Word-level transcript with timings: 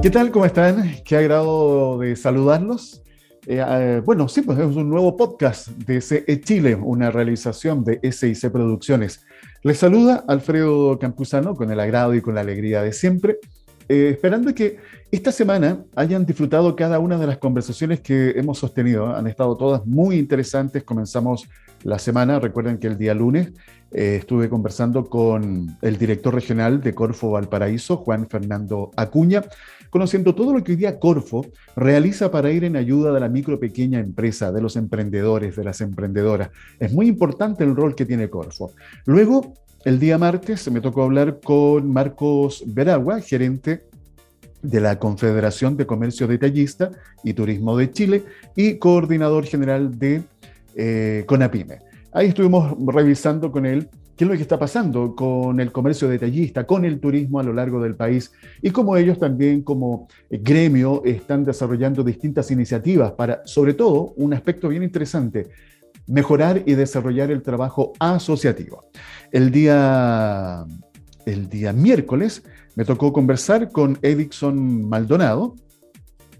¿Qué 0.00 0.10
tal? 0.10 0.30
¿Cómo 0.30 0.44
están? 0.46 0.94
Qué 1.04 1.16
agrado 1.16 1.98
de 1.98 2.14
saludarlos. 2.14 3.02
Eh, 3.48 3.64
eh, 3.66 4.00
bueno, 4.04 4.28
sí, 4.28 4.42
pues 4.42 4.56
es 4.60 4.76
un 4.76 4.88
nuevo 4.88 5.16
podcast 5.16 5.68
de 5.68 6.00
CE 6.00 6.40
Chile, 6.40 6.76
una 6.76 7.10
realización 7.10 7.82
de 7.82 7.98
SIC 8.12 8.48
Producciones. 8.52 9.26
Les 9.64 9.76
saluda 9.76 10.24
Alfredo 10.28 11.00
Campuzano 11.00 11.56
con 11.56 11.72
el 11.72 11.80
agrado 11.80 12.14
y 12.14 12.20
con 12.20 12.36
la 12.36 12.42
alegría 12.42 12.80
de 12.80 12.92
siempre, 12.92 13.38
eh, 13.88 14.10
esperando 14.12 14.54
que 14.54 14.76
esta 15.10 15.32
semana 15.32 15.84
hayan 15.96 16.24
disfrutado 16.24 16.76
cada 16.76 17.00
una 17.00 17.18
de 17.18 17.26
las 17.26 17.38
conversaciones 17.38 18.00
que 18.00 18.30
hemos 18.36 18.58
sostenido. 18.58 19.14
Han 19.14 19.26
estado 19.26 19.56
todas 19.56 19.84
muy 19.84 20.16
interesantes. 20.16 20.84
Comenzamos 20.84 21.48
la 21.82 21.98
semana, 21.98 22.38
recuerden 22.38 22.78
que 22.78 22.86
el 22.86 22.98
día 22.98 23.14
lunes 23.14 23.52
estuve 23.90 24.50
conversando 24.50 25.06
con 25.06 25.78
el 25.80 25.96
director 25.96 26.34
regional 26.34 26.82
de 26.82 26.94
Corfo 26.94 27.30
Valparaíso, 27.30 27.96
Juan 27.96 28.28
Fernando 28.28 28.90
Acuña, 28.96 29.42
conociendo 29.90 30.34
todo 30.34 30.52
lo 30.52 30.62
que 30.62 30.72
hoy 30.72 30.76
día 30.76 30.98
Corfo 30.98 31.46
realiza 31.76 32.30
para 32.30 32.50
ir 32.50 32.64
en 32.64 32.76
ayuda 32.76 33.12
de 33.12 33.20
la 33.20 33.28
micro 33.28 33.58
pequeña 33.58 33.98
empresa, 34.00 34.52
de 34.52 34.62
los 34.62 34.76
emprendedores, 34.76 35.56
de 35.56 35.64
las 35.64 35.80
emprendedoras. 35.80 36.50
Es 36.78 36.92
muy 36.92 37.06
importante 37.06 37.64
el 37.64 37.74
rol 37.74 37.94
que 37.94 38.06
tiene 38.06 38.28
Corfo. 38.28 38.72
Luego, 39.06 39.54
el 39.84 39.98
día 39.98 40.18
martes 40.18 40.70
me 40.70 40.80
tocó 40.80 41.04
hablar 41.04 41.40
con 41.42 41.92
Marcos 41.92 42.64
Veragua, 42.66 43.20
gerente 43.20 43.84
de 44.62 44.80
la 44.80 44.98
Confederación 44.98 45.76
de 45.76 45.86
Comercio 45.86 46.26
Detallista 46.26 46.90
y 47.22 47.32
Turismo 47.32 47.76
de 47.76 47.90
Chile 47.90 48.24
y 48.56 48.74
coordinador 48.74 49.44
general 49.44 49.98
de 49.98 50.22
eh, 50.74 51.24
CONAPIME. 51.26 51.78
Ahí 52.12 52.28
estuvimos 52.28 52.74
revisando 52.92 53.52
con 53.52 53.66
él 53.66 53.88
qué 54.18 54.24
es 54.24 54.30
lo 54.30 54.36
que 54.36 54.42
está 54.42 54.58
pasando 54.58 55.14
con 55.14 55.60
el 55.60 55.70
comercio 55.70 56.08
detallista, 56.08 56.66
con 56.66 56.84
el 56.84 56.98
turismo 56.98 57.38
a 57.38 57.44
lo 57.44 57.52
largo 57.52 57.80
del 57.80 57.94
país 57.94 58.32
y 58.60 58.70
cómo 58.70 58.96
ellos 58.96 59.16
también 59.16 59.62
como 59.62 60.08
gremio 60.28 61.02
están 61.04 61.44
desarrollando 61.44 62.02
distintas 62.02 62.50
iniciativas 62.50 63.12
para, 63.12 63.42
sobre 63.44 63.74
todo, 63.74 64.14
un 64.16 64.34
aspecto 64.34 64.68
bien 64.68 64.82
interesante, 64.82 65.46
mejorar 66.08 66.64
y 66.66 66.74
desarrollar 66.74 67.30
el 67.30 67.42
trabajo 67.42 67.92
asociativo. 68.00 68.90
El 69.30 69.52
día, 69.52 70.66
el 71.24 71.48
día 71.48 71.72
miércoles 71.72 72.42
me 72.74 72.84
tocó 72.84 73.12
conversar 73.12 73.70
con 73.70 73.98
Edixon 74.02 74.88
Maldonado, 74.88 75.54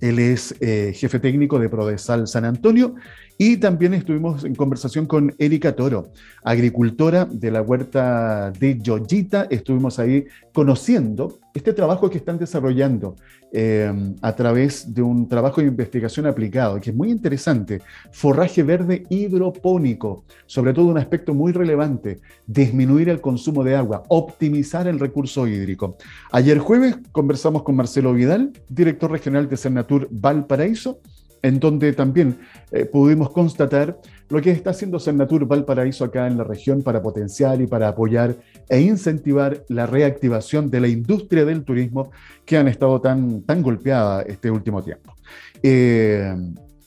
él 0.01 0.19
es 0.19 0.55
eh, 0.61 0.93
jefe 0.95 1.21
técnico 1.21 1.61
de 1.61 1.69
Prodesal 1.69 2.27
San 2.27 2.45
Antonio 2.45 2.95
y 3.41 3.57
también 3.59 3.95
estuvimos 3.95 4.43
en 4.43 4.57
conversación 4.57 5.07
con 5.07 5.33
Erika 5.39 5.77
Toro, 5.77 6.11
agricultora 6.43 7.25
de 7.25 7.53
la 7.53 7.63
huerta 7.63 8.51
de 8.51 8.79
Yoyita. 8.81 9.47
Estuvimos 9.49 10.01
ahí 10.01 10.27
conociendo 10.53 11.39
este 11.55 11.73
trabajo 11.73 12.11
que 12.11 12.19
están 12.19 12.37
desarrollando 12.37 13.15
eh, 13.53 13.93
a 14.23 14.35
través 14.35 14.93
de 14.93 15.03
un 15.03 15.29
trabajo 15.29 15.61
de 15.61 15.69
investigación 15.69 16.27
aplicado, 16.27 16.81
que 16.81 16.91
es 16.91 16.97
muy 16.97 17.13
interesante. 17.13 17.81
Forraje 18.11 18.65
verde 18.65 19.05
hidropónico, 19.09 20.25
sobre 20.47 20.75
todo 20.75 20.87
un 20.87 20.99
aspecto 20.99 21.33
muy 21.33 21.53
relevante, 21.53 22.19
disminuir 22.45 23.09
el 23.09 23.21
consumo 23.21 23.63
de 23.63 23.77
agua, 23.77 24.03
optimizar 24.09 24.89
el 24.89 24.99
recurso 24.99 25.47
hídrico. 25.47 25.97
Ayer 26.33 26.59
jueves 26.59 26.97
conversamos 27.13 27.63
con 27.63 27.77
Marcelo 27.77 28.13
Vidal, 28.15 28.53
director 28.69 29.13
regional 29.13 29.49
de 29.49 29.57
Cernatur 29.57 30.09
Valparaíso, 30.11 31.01
en 31.43 31.61
donde 31.61 31.93
también 31.93 32.39
eh, 32.71 32.85
pudimos 32.85 33.31
constatar 33.31 33.99
lo 34.29 34.41
que 34.43 34.51
está 34.51 34.71
haciendo 34.71 34.99
Cernatur 34.99 35.47
Valparaíso 35.47 36.05
acá 36.05 36.27
en 36.27 36.37
la 36.37 36.45
región 36.45 36.83
para 36.83 37.03
potenciar 37.03 37.61
y 37.61 37.67
para 37.67 37.89
apoyar 37.89 38.37
e 38.69 38.81
incentivar 38.81 39.65
la 39.69 39.87
reactivación 39.87 40.71
de 40.71 40.81
la 40.81 40.89
industria 40.89 41.45
del 41.45 41.65
turismo 41.65 42.11
que 42.45 42.59
han 42.59 42.69
estado 42.69 43.01
tan, 43.01 43.43
tan 43.43 43.63
golpeada 43.63 44.23
este 44.23 44.51
último 44.51 44.83
tiempo. 44.83 45.15
Eh, 45.63 46.35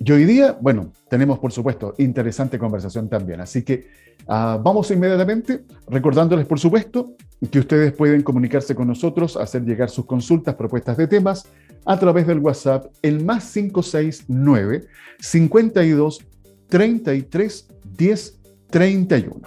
y 0.04 0.12
hoy 0.12 0.26
día, 0.26 0.58
bueno, 0.60 0.92
tenemos 1.10 1.38
por 1.38 1.52
supuesto 1.52 1.94
interesante 2.00 2.58
conversación 2.58 3.08
también, 3.08 3.40
así 3.40 3.62
que 3.62 3.88
ah, 4.28 4.60
vamos 4.60 4.90
inmediatamente 4.90 5.64
recordándoles 5.88 6.48
por 6.48 6.60
supuesto 6.60 7.14
que 7.52 7.60
ustedes 7.60 7.94
pueden 7.94 8.24
comunicarse 8.24 8.74
con 8.74 8.88
nosotros, 8.88 9.38
hacer 9.38 9.64
llegar 9.64 9.92
sus 9.92 10.08
consultas, 10.08 10.56
propuestas 10.56 10.98
de 10.98 11.08
temas 11.08 11.48
a 11.86 12.00
través 12.00 12.26
del 12.26 12.40
WhatsApp, 12.40 12.88
el 13.04 13.24
más 13.24 13.54
569 13.54 14.88
52 15.20 16.26
33 16.68 17.68
10 17.96 18.40
31. 18.72 19.40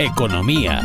Economía. 0.00 0.80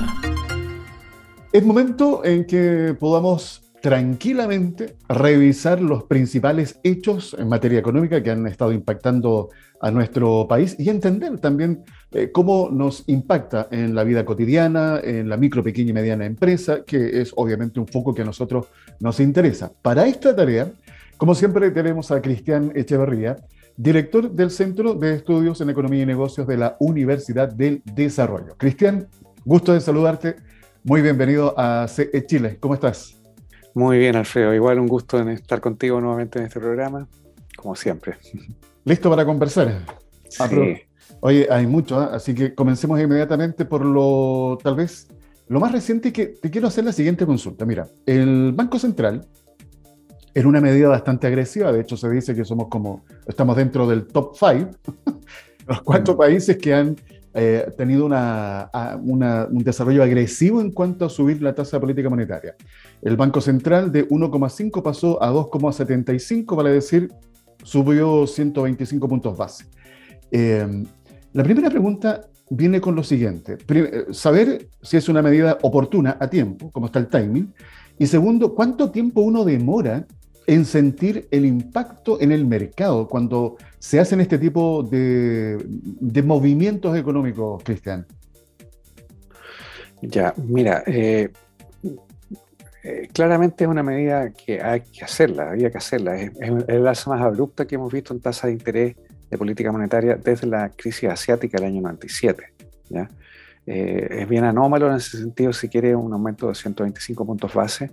Es 1.51 1.66
momento 1.66 2.24
en 2.24 2.46
que 2.46 2.96
podamos 3.00 3.63
tranquilamente 3.81 4.97
revisar 5.07 5.81
los 5.81 6.03
principales 6.03 6.79
hechos 6.84 7.35
en 7.40 7.47
materia 7.47 7.79
económica 7.79 8.22
que 8.22 8.31
han 8.31 8.45
estado 8.47 8.72
impactando 8.72 9.50
a 9.81 9.91
nuestro 9.91 10.47
país 10.47 10.75
y 10.78 10.90
entender 10.90 11.40
también 11.40 11.84
eh, 12.12 12.31
cómo 12.31 12.69
nos 12.72 13.03
impacta 13.07 13.68
en 13.72 13.95
la 13.95 14.03
vida 14.03 14.25
cotidiana, 14.25 15.00
en 15.01 15.29
la 15.29 15.38
micro, 15.38 15.63
pequeña 15.63 15.91
y 15.91 15.94
mediana 15.94 16.25
empresa, 16.25 16.84
que 16.85 17.22
es 17.22 17.31
obviamente 17.35 17.79
un 17.79 17.88
foco 17.88 18.13
que 18.13 18.23
a 18.23 18.25
nosotros 18.25 18.68
nos 19.00 19.19
interesa. 19.19 19.72
Para 19.81 20.06
esta 20.07 20.35
tarea, 20.35 20.69
como 21.18 21.35
siempre, 21.35 21.72
tenemos 21.72 22.12
a 22.12 22.22
Cristian 22.22 22.72
Echeverría, 22.75 23.38
director 23.78 24.29
del 24.31 24.51
Centro 24.51 24.94
de 24.94 25.16
Estudios 25.16 25.62
en 25.62 25.69
Economía 25.69 26.03
y 26.03 26.06
Negocios 26.06 26.45
de 26.47 26.57
la 26.57 26.75
Universidad 26.79 27.50
del 27.50 27.81
Desarrollo. 27.85 28.56
Cristian, 28.57 29.07
gusto 29.45 29.73
de 29.73 29.79
saludarte. 29.79 30.35
Muy 30.84 31.01
bienvenido 31.01 31.53
a 31.57 31.88
CE 31.88 32.25
Chile. 32.25 32.57
¿Cómo 32.59 32.73
estás? 32.73 33.19
Muy 33.74 33.97
bien, 33.97 34.16
Alfredo. 34.16 34.53
Igual 34.53 34.80
un 34.80 34.88
gusto 34.88 35.19
en 35.19 35.30
estar 35.30 35.62
contigo 35.62 36.02
nuevamente 36.02 36.40
en 36.40 36.46
este 36.46 36.59
programa, 36.59 37.07
como 37.56 37.75
siempre. 37.75 38.18
¿Listo 38.85 39.09
para 39.09 39.25
conversar? 39.25 39.85
Sí. 40.30 40.44
Oye, 41.22 41.47
hay 41.52 41.68
mucho, 41.68 42.00
¿ah? 42.00 42.12
así 42.13 42.34
que 42.34 42.56
comencemos 42.56 43.00
inmediatamente 43.00 43.66
por 43.66 43.85
lo, 43.85 44.57
tal 44.63 44.75
vez, 44.75 45.07
lo 45.47 45.59
más 45.59 45.72
reciente 45.72 46.13
que 46.13 46.28
te 46.28 46.50
quiero 46.50 46.68
hacer 46.68 46.85
la 46.85 46.94
siguiente 46.94 47.25
consulta. 47.25 47.66
Mira, 47.66 47.88
el 48.06 48.53
Banco 48.53 48.80
Central, 48.80 49.28
en 50.34 50.46
una 50.46 50.62
medida 50.62 50.88
bastante 50.88 51.28
agresiva, 51.28 51.74
de 51.74 51.81
hecho 51.81 51.97
se 51.97 52.09
dice 52.09 52.36
que 52.36 52.46
somos 52.46 52.68
como, 52.69 53.03
estamos 53.28 53.57
dentro 53.57 53.86
del 53.86 54.07
top 54.07 54.38
five, 54.38 54.69
los 55.68 55.81
cuatro 55.81 56.16
países 56.16 56.57
que 56.57 56.74
han 56.74 56.96
eh, 57.34 57.72
tenido 57.78 58.06
una, 58.06 58.69
un 59.03 59.63
desarrollo 59.63 60.03
agresivo 60.03 60.62
en 60.62 60.72
cuanto 60.72 61.06
a 61.06 61.09
subir 61.09 61.41
la 61.41 61.53
tasa 61.53 61.78
de 61.78 61.81
política 61.81 62.09
monetaria. 62.09 62.56
El 63.01 63.17
Banco 63.17 63.40
Central 63.41 63.91
de 63.91 64.07
1,5 64.07 64.81
pasó 64.81 65.22
a 65.22 65.31
2,75, 65.31 66.56
vale 66.56 66.72
decir, 66.72 67.09
subió 67.63 68.25
125 68.25 69.07
puntos 69.07 69.38
base. 69.38 69.66
Eh, 70.31 70.84
la 71.34 71.44
primera 71.44 71.69
pregunta 71.69 72.22
viene 72.50 72.81
con 72.81 72.95
lo 72.95 73.03
siguiente. 73.03 73.57
Eh, 73.68 74.06
saber 74.12 74.68
si 74.81 74.97
es 74.97 75.07
una 75.09 75.22
medida 75.22 75.57
oportuna 75.62 76.18
a 76.19 76.29
tiempo, 76.29 76.72
cómo 76.72 76.88
está 76.88 77.00
el 77.00 77.07
timing. 77.07 77.53
Y 77.97 78.07
segundo, 78.07 78.56
¿cuánto 78.56 78.91
tiempo 78.91 79.22
uno 79.22 79.44
demora 79.44 80.07
en 80.50 80.66
sentir 80.66 81.28
el 81.30 81.46
impacto 81.46 82.20
en 82.20 82.32
el 82.32 82.46
mercado 82.46 83.08
cuando 83.08 83.58
se 83.78 84.00
hacen 84.00 84.20
este 84.20 84.40
tipo 84.40 84.82
de, 84.82 85.64
movimientos 86.26 86.98
económicos, 86.98 87.64
Cristian? 87.64 88.08
Ya, 90.02 90.34
mira, 90.38 90.84
eh, 90.88 91.30
claramente 93.14 93.66
es 93.66 93.70
una 93.70 93.84
medida 93.84 94.32
que 94.32 94.60
hay 94.60 94.82
que 94.82 95.04
hacerla, 95.04 95.52
había 95.52 95.70
que 95.70 95.78
hacerla. 95.78 96.20
Es, 96.20 96.32
es, 96.40 96.81
la 96.81 96.94
más 97.06 97.22
abrupta 97.22 97.68
que 97.68 97.76
hemos 97.76 97.94
visto 97.94 98.14
en 98.14 98.20
tasa 98.20 98.48
de 98.48 98.54
interés 98.54 98.96
de 99.30 99.38
política 99.38 99.72
monetaria 99.72 100.16
desde 100.16 100.48
la 100.48 100.70
crisis 100.70 101.10
asiática 101.10 101.60
del 101.60 101.68
año 101.68 101.81
97. 101.81 102.44
¿ya? 102.90 103.08
Eh, 103.68 104.22
es 104.22 104.28
bien 104.28 104.46
anómalo 104.46 104.90
en 104.90 104.96
ese 104.96 105.18
sentido, 105.18 105.54
si 105.54 105.70
quiere, 105.70 105.96
un 105.96 106.12
aumento 106.12 106.48
de 106.48 106.56
125 106.56 107.24
puntos 107.24 107.54
base 107.54 107.92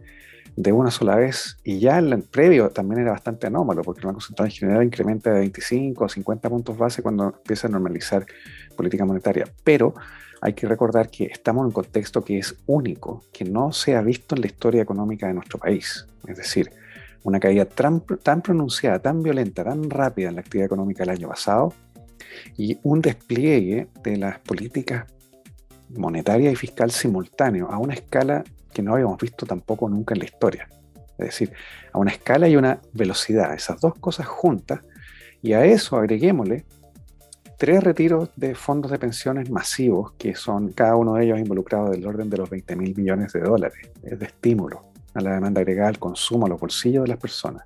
de 0.57 0.73
una 0.73 0.91
sola 0.91 1.17
vez. 1.17 1.59
Y 1.63 1.79
ya 1.79 1.99
el 1.99 2.23
previo 2.23 2.71
también 2.71 3.03
era 3.03 3.13
bastante 3.13 3.47
anómalo, 3.47 3.83
porque 3.83 4.01
el 4.01 4.07
Banco 4.07 4.21
Central 4.21 4.49
en 4.49 4.55
general 4.55 4.85
incrementa 4.85 5.31
de 5.31 5.41
25 5.41 6.05
o 6.05 6.09
50 6.09 6.49
puntos 6.49 6.77
base 6.77 7.03
cuando 7.03 7.27
empieza 7.27 7.69
a 7.69 7.71
normalizar 7.71 8.27
política 8.75 9.05
monetaria. 9.05 9.45
Pero 9.63 9.95
hay 10.41 10.55
que 10.55 10.67
recordar 10.67 11.11
que 11.11 11.25
estamos 11.25 11.63
en 11.63 11.67
un 11.67 11.73
contexto 11.73 12.25
que 12.25 12.39
es 12.39 12.57
único, 12.67 13.25
que 13.33 13.45
no 13.45 13.73
se 13.73 13.95
ha 13.97 14.03
visto 14.03 14.35
en 14.35 14.43
la 14.43 14.47
historia 14.47 14.83
económica 14.83 15.27
de 15.27 15.35
nuestro 15.35 15.59
país. 15.59 16.07
Es 16.27 16.37
decir, 16.37 16.71
una 17.23 17.41
caída 17.41 17.65
tan, 17.65 18.01
pronunciada, 18.01 19.01
tan 19.01 19.23
violenta, 19.23 19.65
tan 19.65 19.91
rápida 19.91 20.29
en 20.29 20.37
la 20.37 20.41
actividad 20.41 20.67
económica 20.67 21.03
el 21.03 21.11
año 21.11 21.29
pasado 21.29 21.73
y 22.57 22.79
un 22.83 23.01
despliegue 23.01 23.89
de 24.03 24.17
las 24.17 24.39
políticas 24.41 25.07
monetaria 25.89 26.51
y 26.51 26.57
fiscal 26.57 26.91
simultáneo 26.91 27.69
a 27.71 27.79
una 27.79 27.95
escala 27.95 28.45
que 28.77 28.83
no 28.83 28.93
habíamos 28.93 29.17
visto 29.17 29.47
tampoco 29.47 29.89
nunca 29.89 30.13
en 30.13 30.19
la 30.19 30.27
historia. 30.27 30.69
Es 31.17 31.29
decir, 31.29 31.51
a 31.95 31.99
una 31.99 32.11
escala 32.11 32.47
y 32.47 32.57
una 32.57 32.79
velocidad, 32.93 33.55
esas 33.55 33.81
dos 33.81 33.95
cosas 33.95 34.27
juntas, 34.27 34.81
y 35.41 35.55
a 35.55 35.65
eso 35.65 35.97
agreguémosle 35.97 36.67
tres 37.57 37.83
retiros 37.83 38.29
de 38.37 38.55
fondos 38.55 38.91
de 38.91 38.99
pensiones 38.99 39.49
masivos, 39.49 40.13
que 40.19 40.35
son 40.35 40.73
cada 40.73 40.95
uno 40.97 41.15
de 41.15 41.25
ellos 41.25 41.39
involucrados 41.39 41.91
del 41.93 42.07
orden 42.07 42.29
de 42.29 42.37
los 42.37 42.51
20 42.51 42.77
mil 42.77 42.95
millones 42.95 43.33
de 43.33 43.41
dólares 43.41 43.79
de 44.03 44.27
estímulo. 44.27 44.85
a 45.15 45.23
la 45.23 45.33
demanda 45.33 45.63
agregada, 45.63 45.89
al 45.89 45.99
consumo, 45.99 46.45
a 46.45 46.51
los 46.51 46.61
bolsillos 46.61 47.05
de 47.05 47.09
las 47.09 47.19
personas. 47.19 47.65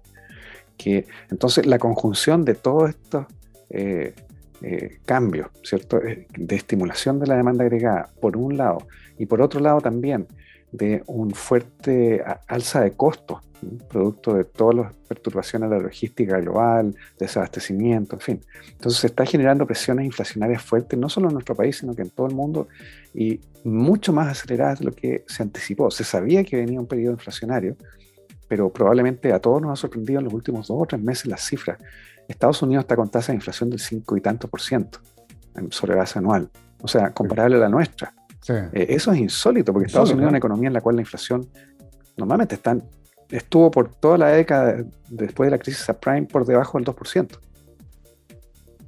Que, 0.76 1.06
entonces, 1.28 1.66
la 1.66 1.80
conjunción 1.80 2.44
de 2.44 2.54
todos 2.54 2.90
estos 2.90 3.26
eh, 3.68 4.14
eh, 4.62 4.98
cambios, 5.04 5.48
¿cierto? 5.64 6.00
Eh, 6.00 6.28
de 6.36 6.54
estimulación 6.54 7.18
de 7.18 7.26
la 7.26 7.34
demanda 7.34 7.64
agregada, 7.64 8.10
por 8.20 8.36
un 8.36 8.56
lado, 8.56 8.86
y 9.18 9.26
por 9.26 9.42
otro 9.42 9.58
lado 9.58 9.80
también 9.80 10.28
de 10.72 11.02
un 11.06 11.32
fuerte 11.32 12.22
alza 12.46 12.80
de 12.82 12.92
costos, 12.92 13.40
producto 13.88 14.34
de 14.34 14.44
todas 14.44 14.76
las 14.76 14.94
perturbaciones 14.94 15.70
de 15.70 15.76
la 15.76 15.82
logística 15.82 16.38
global, 16.38 16.94
desabastecimiento, 17.18 18.16
en 18.16 18.20
fin. 18.20 18.40
Entonces 18.72 19.00
se 19.00 19.06
está 19.08 19.26
generando 19.26 19.66
presiones 19.66 20.06
inflacionarias 20.06 20.62
fuertes, 20.62 20.98
no 20.98 21.08
solo 21.08 21.28
en 21.28 21.34
nuestro 21.34 21.54
país, 21.54 21.78
sino 21.78 21.94
que 21.94 22.02
en 22.02 22.10
todo 22.10 22.26
el 22.26 22.34
mundo, 22.34 22.68
y 23.14 23.40
mucho 23.64 24.12
más 24.12 24.28
aceleradas 24.28 24.78
de 24.78 24.86
lo 24.86 24.92
que 24.92 25.24
se 25.26 25.42
anticipó. 25.42 25.90
Se 25.90 26.04
sabía 26.04 26.44
que 26.44 26.56
venía 26.56 26.80
un 26.80 26.86
periodo 26.86 27.12
inflacionario, 27.12 27.76
pero 28.48 28.72
probablemente 28.72 29.32
a 29.32 29.38
todos 29.38 29.60
nos 29.60 29.72
ha 29.72 29.76
sorprendido 29.76 30.20
en 30.20 30.24
los 30.24 30.34
últimos 30.34 30.68
dos 30.68 30.78
o 30.80 30.86
tres 30.86 31.02
meses 31.02 31.26
las 31.26 31.42
cifras. 31.42 31.78
Estados 32.26 32.62
Unidos 32.62 32.84
está 32.84 32.96
con 32.96 33.10
tasa 33.10 33.32
de 33.32 33.36
inflación 33.36 33.70
del 33.70 33.80
5 33.80 34.16
y 34.16 34.20
tanto 34.20 34.48
por 34.48 34.60
ciento 34.60 35.00
sobre 35.70 35.96
base 35.96 36.18
anual, 36.18 36.48
o 36.80 36.88
sea, 36.88 37.12
comparable 37.12 37.56
a 37.56 37.60
la 37.60 37.68
nuestra. 37.68 38.14
Eh, 38.48 38.86
eso 38.88 39.12
es 39.12 39.18
insólito, 39.18 39.72
porque 39.72 39.86
Estados 39.86 40.10
Unidos 40.10 40.26
es 40.26 40.30
una 40.30 40.38
economía 40.38 40.68
en 40.68 40.74
la 40.74 40.80
cual 40.80 40.96
la 40.96 41.02
inflación 41.02 41.48
normalmente 42.16 42.54
está, 42.54 42.76
estuvo 43.30 43.70
por 43.70 43.94
toda 43.94 44.18
la 44.18 44.28
década 44.28 44.84
después 45.08 45.46
de 45.46 45.50
la 45.50 45.58
crisis 45.58 45.84
subprime 45.84 46.26
por 46.26 46.44
debajo 46.46 46.78
del 46.78 46.86
2%. 46.86 47.38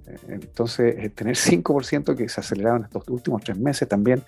Eh, 0.07 0.17
entonces, 0.29 0.95
eh, 0.99 1.11
tener 1.11 1.37
5% 1.37 2.17
que 2.17 2.29
se 2.29 2.41
aceleraron 2.41 2.81
en 2.81 2.85
estos 2.85 3.09
últimos 3.09 3.43
tres 3.43 3.59
meses 3.59 3.89
también 3.89 4.23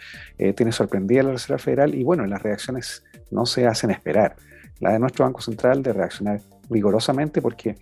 tiene 0.56 0.72
sorprendida 0.72 1.20
a 1.20 1.24
la 1.24 1.32
Reserva 1.32 1.58
Federal 1.58 1.94
y 1.94 2.04
bueno, 2.04 2.26
las 2.26 2.42
reacciones 2.42 3.02
no 3.30 3.46
se 3.46 3.66
hacen 3.66 3.90
esperar. 3.90 4.36
La 4.80 4.92
de 4.92 4.98
nuestro 4.98 5.24
Banco 5.24 5.40
Central 5.40 5.82
de 5.82 5.92
reaccionar 5.92 6.40
vigorosamente 6.68 7.40
porque 7.40 7.76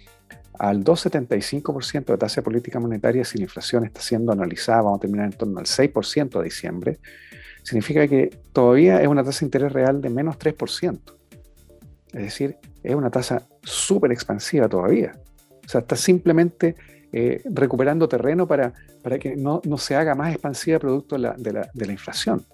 al 0.59 0.85
2,75% 0.85 2.05
de 2.05 2.19
tasa 2.19 2.41
de 2.41 2.43
política 2.43 2.79
monetaria, 2.79 3.25
si 3.25 3.39
la 3.39 3.45
inflación 3.45 3.85
está 3.85 4.01
siendo 4.01 4.33
analizada, 4.33 4.83
vamos 4.83 4.99
a 4.99 5.01
terminar 5.01 5.27
en 5.27 5.33
torno 5.33 5.59
al 5.59 5.67
6% 5.67 6.39
a 6.39 6.43
diciembre, 6.43 6.99
significa 7.63 8.07
que 8.07 8.39
todavía 8.53 9.01
es 9.01 9.09
una 9.09 9.25
tasa 9.25 9.41
de 9.41 9.47
interés 9.47 9.73
real 9.73 10.01
de 10.01 10.11
menos 10.11 10.39
3%. 10.39 11.01
Es 12.13 12.23
decir, 12.23 12.57
es 12.83 12.95
una 12.95 13.11
tasa 13.11 13.47
súper 13.63 14.13
expansiva 14.13 14.69
todavía. 14.69 15.13
O 15.65 15.69
sea, 15.69 15.81
está 15.81 15.97
simplemente 15.97 16.75
eh, 17.13 17.43
recuperando 17.45 18.09
terreno 18.09 18.47
para, 18.47 18.73
para 19.03 19.19
que 19.19 19.37
no, 19.37 19.61
no, 19.65 19.79
se 19.79 19.95
haga 19.95 20.15
más 20.15 20.33
expansiva 20.33 20.79
producto 20.79 21.15
de 21.15 21.21
la, 21.23 21.37
de 21.37 21.87
la, 21.87 21.93
inflación. 21.93 22.45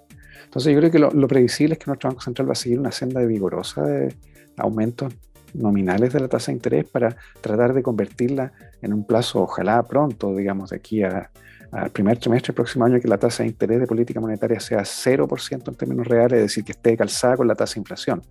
Entonces 0.45 0.73
yo 0.73 0.79
creo 0.79 0.91
que 0.91 0.99
lo, 0.99 1.27
previsible 1.27 1.73
es 1.73 1.79
que 1.79 1.85
nuestro 1.87 2.09
Banco 2.09 2.21
Central 2.21 2.47
va 2.47 2.53
a 2.53 2.55
seguir 2.55 2.79
una 2.79 2.91
senda 2.91 3.21
vigorosa 3.21 3.83
de, 3.83 4.15
aumentos 4.57 5.13
nominales 5.53 6.13
de 6.13 6.19
la 6.19 6.27
tasa 6.27 6.51
de 6.51 6.57
interés 6.57 6.85
para 6.89 7.15
tratar 7.41 7.73
de 7.73 7.83
convertirla 7.83 8.51
en 8.81 8.93
un 8.93 9.05
plazo, 9.05 9.41
ojalá 9.41 9.83
pronto, 9.83 10.35
digamos, 10.35 10.71
de 10.71 10.77
aquí 10.77 11.03
al 11.03 11.91
primer 11.91 12.17
trimestre 12.17 12.47
del 12.47 12.55
próximo 12.55 12.85
año, 12.85 12.99
que 12.99 13.07
la 13.07 13.17
tasa 13.17 13.43
de 13.43 13.49
interés 13.49 13.79
de 13.79 13.87
política 13.87 14.19
monetaria 14.19 14.59
sea 14.59 14.79
0% 14.79 15.67
en 15.67 15.75
términos 15.75 16.07
reales, 16.07 16.37
es 16.37 16.43
decir, 16.43 16.63
que 16.63 16.71
esté 16.71 16.97
calzada 16.97 17.37
con 17.37 17.47
la 17.47 17.55
tasa 17.55 17.75
de 17.75 17.79
inflación. 17.79 18.21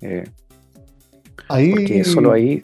Eh, 0.00 0.24
ahí, 1.48 1.70
porque 1.70 2.04
solo 2.04 2.32
ahí... 2.32 2.62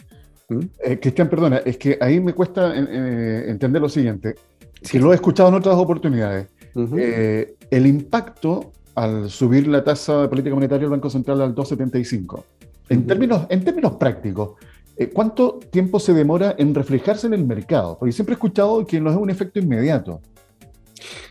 ¿Mm? 0.49 0.61
Eh, 0.85 0.99
Cristian, 1.01 1.29
perdona, 1.29 1.59
es 1.59 1.77
que 1.77 1.97
ahí 2.01 2.21
me 2.21 2.33
cuesta 2.33 2.73
eh, 2.75 3.45
entender 3.49 3.81
lo 3.81 3.89
siguiente, 3.89 4.35
si 4.83 4.99
lo 4.99 5.13
he 5.13 5.15
escuchado 5.15 5.49
en 5.49 5.55
otras 5.55 5.77
oportunidades. 5.77 6.49
el 6.75 7.87
impacto 7.87 8.73
al 8.95 9.31
subir 9.31 9.69
la 9.69 9.85
tasa 9.85 10.23
de 10.23 10.29
política 10.29 10.55
monetaria 10.55 10.83
del 10.83 10.91
Banco 10.91 11.09
Central 11.09 11.41
al 11.41 11.55
2,75 11.55 12.43
en, 12.91 13.07
términos, 13.07 13.47
en 13.49 13.65
términos 13.65 13.93
prácticos, 13.93 14.55
eh, 14.97 15.09
¿cuánto 15.09 15.59
tiempo 15.71 15.99
se 15.99 16.13
demora 16.13 16.55
en 16.59 16.75
reflejarse 16.75 17.27
en 17.27 17.35
el 17.35 17.47
mercado? 17.47 17.97
Porque 17.99 18.13
siempre 18.13 18.35
he 18.35 18.37
escuchado 18.37 18.85
que 18.85 19.01
no 19.01 19.11
es 19.11 19.17
un 19.17 19.31
efecto 19.31 19.59
inmediato. 19.59 20.21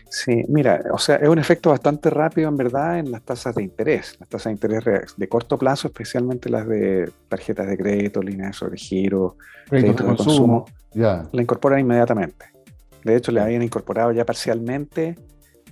Sí, 0.08 0.42
mira, 0.48 0.82
o 0.92 0.98
sea, 0.98 1.16
es 1.16 1.28
un 1.28 1.38
efecto 1.38 1.70
bastante 1.70 2.10
rápido 2.10 2.48
en 2.48 2.56
verdad 2.56 2.98
en 2.98 3.12
las 3.12 3.22
tasas 3.22 3.54
de 3.54 3.62
interés, 3.62 4.16
las 4.18 4.28
tasas 4.28 4.46
de 4.46 4.52
interés 4.52 5.14
de 5.16 5.28
corto 5.28 5.56
plazo, 5.56 5.86
especialmente 5.86 6.48
las 6.50 6.66
de 6.66 7.12
tarjetas 7.28 7.68
de 7.68 7.78
crédito, 7.78 8.20
líneas 8.20 8.56
sobre 8.56 8.76
giro, 8.76 9.36
créditos 9.68 9.98
de 9.98 10.16
consumo, 10.16 10.64
ya. 10.92 11.28
la 11.30 11.42
incorporan 11.42 11.78
inmediatamente. 11.78 12.46
De 13.04 13.14
hecho, 13.14 13.30
le 13.30 13.40
habían 13.40 13.62
incorporado 13.62 14.10
ya 14.10 14.24
parcialmente 14.24 15.16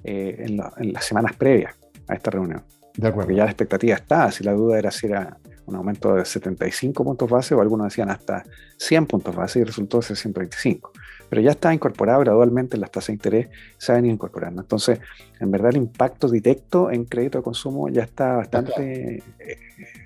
eh, 0.05 0.37
en, 0.38 0.61
en, 0.76 0.93
las 0.93 1.05
semanas 1.05 1.34
previas 1.37 1.75
a 2.06 2.14
esta 2.14 2.31
reunión. 2.31 2.62
De 2.96 3.08
acuerdo. 3.08 3.26
Porque 3.26 3.38
ya 3.38 3.44
la 3.44 3.50
expectativa 3.50 3.96
está, 3.96 4.31
si 4.31 4.44
la 4.44 4.52
duda 4.52 4.79
era 4.79 4.93
si 4.93 5.08
era 5.08 5.37
un 5.69 5.76
aumento 5.76 6.15
de 6.15 6.25
75 6.25 7.05
puntos 7.05 7.29
base 7.29 7.55
o 7.55 7.61
algunos 7.61 7.88
decían 7.88 8.11
hasta 8.11 8.44
100 8.79 9.06
puntos 9.06 9.37
base 9.37 9.61
y 9.61 9.65
resultó 9.65 10.00
ser 10.03 10.17
125. 10.17 10.93
Pero 11.29 11.43
ya 11.43 11.50
está 11.50 11.73
incorporado 11.75 12.20
gradualmente 12.20 12.79
las 12.79 12.91
tasas 12.91 13.09
de 13.09 13.12
interés, 13.15 13.49
se 13.76 13.93
han 13.93 14.05
ido 14.06 14.15
incorporando. 14.15 14.62
Entonces, 14.62 14.99
en 15.38 15.50
verdad 15.50 15.70
el 15.70 15.76
impacto 15.76 16.29
directo 16.29 16.91
en 16.91 17.05
crédito 17.05 17.38
de 17.38 17.44
consumo 17.44 17.88
ya 17.88 18.03
está 18.03 18.37
bastante 18.37 19.23
eh, 19.38 19.59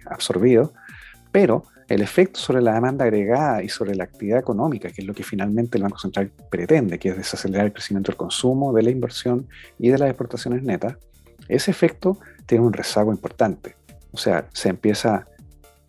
absorbido, 0.06 0.73
pero 1.31 1.64
el 1.88 2.03
efecto 2.03 2.41
sobre 2.41 2.62
la 2.62 2.75
demanda 2.75 3.05
agregada 3.05 3.62
y 3.62 3.69
sobre 3.69 3.94
la 3.94 4.05
actividad 4.05 4.38
económica, 4.38 4.91
que 4.91 5.03
es 5.03 5.06
lo 5.06 5.14
que 5.14 5.23
finalmente 5.23 5.79
el 5.79 5.85
Banco 5.85 5.99
Central 5.99 6.31
pretende, 6.50 6.99
que 6.99 7.11
es 7.11 7.17
desacelerar 7.17 7.67
el 7.67 7.73
crecimiento 7.73 8.11
del 8.11 8.17
consumo, 8.17 8.73
de 8.73 8.82
la 8.82 8.91
inversión 8.91 9.47
y 9.79 9.91
de 9.91 9.99
las 9.99 10.09
exportaciones 10.09 10.62
netas, 10.62 10.97
ese 11.49 11.70
efecto 11.70 12.19
tiene 12.47 12.64
un 12.64 12.73
rezago 12.73 13.12
importante. 13.12 13.76
O 14.12 14.17
sea, 14.17 14.49
se 14.53 14.69
empieza 14.69 15.26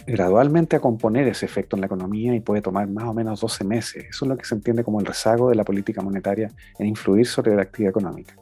gradualmente 0.06 0.76
a 0.76 0.80
componer 0.80 1.28
ese 1.28 1.46
efecto 1.46 1.76
en 1.76 1.82
la 1.82 1.88
economía 1.88 2.36
y 2.36 2.40
puede 2.40 2.62
tomar 2.62 2.88
más 2.88 3.06
o 3.06 3.14
menos 3.14 3.40
12 3.42 3.64
meses. 3.64 4.06
Eso 4.10 4.26
es 4.26 4.30
lo 4.30 4.38
que 4.38 4.46
se 4.46 4.56
entiende 4.56 4.84
como 4.84 5.00
el 5.00 5.06
rezago 5.06 5.50
de 5.50 5.56
la 5.56 5.64
política 5.64 6.02
monetaria 6.02 6.52
en 6.78 6.88
influir 6.88 7.26
sobre 7.26 7.56
la 7.56 7.64
actividad 7.64 7.92
económica. 7.92 8.36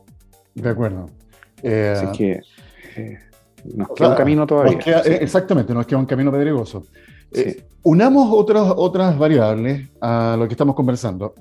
De 0.54 0.70
acuerdo. 0.70 1.08
Eh, 1.62 1.94
Así 1.96 2.18
que 2.18 2.42
eh, 2.96 3.20
nos 3.76 3.90
queda 3.90 4.10
un 4.10 4.16
camino 4.16 4.48
todavía. 4.48 4.80
Exactamente, 5.06 5.74
nos 5.74 5.86
queda 5.86 6.00
un 6.00 6.06
camino 6.06 6.32
pedregoso. 6.32 6.86
Eh, 7.32 7.64
unamos 7.84 8.30
otras, 8.32 8.74
otras 8.76 9.18
variables 9.18 9.90
a 10.02 10.36
lo 10.38 10.48
que 10.48 10.54
estamos 10.54 10.76
conversando. 10.76 11.34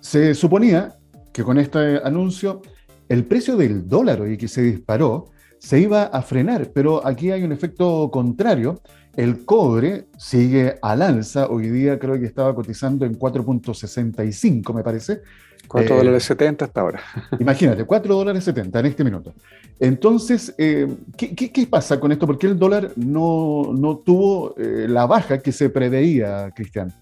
Se 0.00 0.34
suponía 0.34 0.96
que 1.32 1.42
con 1.42 1.58
este 1.58 2.00
anuncio 2.02 2.62
el 3.08 3.24
precio 3.24 3.56
del 3.56 3.88
dólar 3.88 4.28
y 4.28 4.36
que 4.36 4.48
se 4.48 4.62
disparó 4.62 5.26
se 5.58 5.80
iba 5.80 6.04
a 6.04 6.22
frenar, 6.22 6.70
pero 6.72 7.04
aquí 7.04 7.30
hay 7.30 7.42
un 7.42 7.52
efecto 7.52 8.10
contrario 8.12 8.80
el 9.18 9.44
cobre 9.44 10.06
sigue 10.16 10.78
al 10.80 11.02
alza. 11.02 11.48
Hoy 11.48 11.68
día 11.70 11.98
creo 11.98 12.20
que 12.20 12.26
estaba 12.26 12.54
cotizando 12.54 13.04
en 13.04 13.18
4.65, 13.18 14.72
me 14.72 14.84
parece. 14.84 15.22
4 15.66 15.92
eh, 15.92 15.98
dólares 15.98 16.22
70 16.22 16.66
hasta 16.66 16.80
ahora. 16.80 17.02
Imagínate, 17.40 17.84
4 17.84 18.14
dólares 18.14 18.44
70 18.44 18.78
en 18.78 18.86
este 18.86 19.02
minuto. 19.02 19.34
Entonces, 19.80 20.54
eh, 20.56 20.86
¿qué, 21.16 21.66
pasa 21.68 21.98
con 21.98 22.12
esto? 22.12 22.28
¿Por 22.28 22.38
qué 22.38 22.46
el 22.46 22.56
dólar 22.56 22.92
no, 22.94 23.72
no 23.76 23.98
tuvo 23.98 24.54
eh, 24.56 24.86
la 24.88 25.04
baja 25.06 25.38
que 25.38 25.50
se 25.50 25.68
preveía, 25.68 26.52
Cristian? 26.54 26.94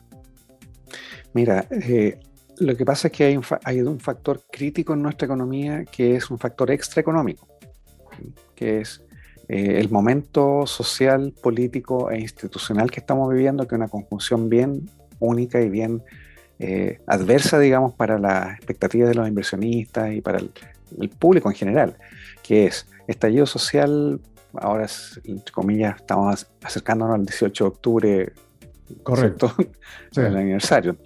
Mira, 1.34 1.68
lo 2.60 2.76
que 2.78 2.84
pasa 2.86 3.08
es 3.08 3.12
que 3.12 3.24
hay 3.24 3.36
un, 3.36 3.44
hay 3.62 3.82
un 3.82 4.00
factor 4.00 4.40
crítico 4.50 4.94
en 4.94 5.02
nuestra 5.02 5.26
economía 5.26 5.84
que 5.84 6.16
es 6.16 6.30
un 6.30 6.38
factor 6.38 6.70
extraeconómico, 6.70 7.46
que 8.54 8.80
es 8.80 9.05
eh, 9.48 9.78
el 9.78 9.90
momento 9.90 10.66
social, 10.66 11.32
político 11.40 12.10
e 12.10 12.18
institucional 12.18 12.90
que 12.90 13.00
estamos 13.00 13.32
viviendo, 13.32 13.66
que 13.68 13.76
es 13.76 13.78
una 13.78 13.88
conjunción 13.88 14.48
bien 14.48 14.90
única 15.20 15.60
y 15.60 15.68
bien 15.68 16.02
eh, 16.58 17.00
adversa, 17.06 17.58
digamos, 17.58 17.92
para 17.92 18.18
las 18.18 18.56
expectativas 18.56 19.08
de 19.08 19.14
los 19.14 19.28
inversionistas 19.28 20.12
y 20.12 20.20
para 20.20 20.38
el, 20.38 20.50
público 21.18 21.50
en 21.50 21.56
general, 21.56 21.96
que 22.42 22.66
es 22.66 22.86
estallido 23.06 23.44
social, 23.44 24.20
ahora, 24.54 24.86
entre 25.24 25.52
comillas, 25.52 25.96
estamos 25.96 26.46
acercándonos 26.62 27.16
al 27.16 27.26
18 27.26 27.64
de 27.64 27.68
octubre, 27.68 28.32
correcto, 29.02 29.52
el 30.16 30.36
aniversario, 30.36 30.96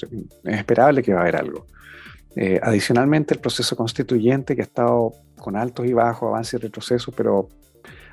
es 0.45 0.59
esperable 0.59 1.03
que 1.03 1.13
va 1.13 1.21
a 1.21 1.23
haber 1.23 1.37
algo. 1.37 1.67
Eh, 2.37 2.61
adicionalmente, 2.63 3.35
el 3.35 3.41
proceso 3.41 3.75
constituyente 3.75 4.55
que 4.55 4.63
ha 4.63 4.65
estado 4.65 5.15
con 5.39 5.57
altos 5.57 5.87
y 5.87 5.93
bajos, 5.93 6.29
avances 6.29 6.55
y 6.55 6.57
retrocesos, 6.59 7.13
pero 7.17 7.49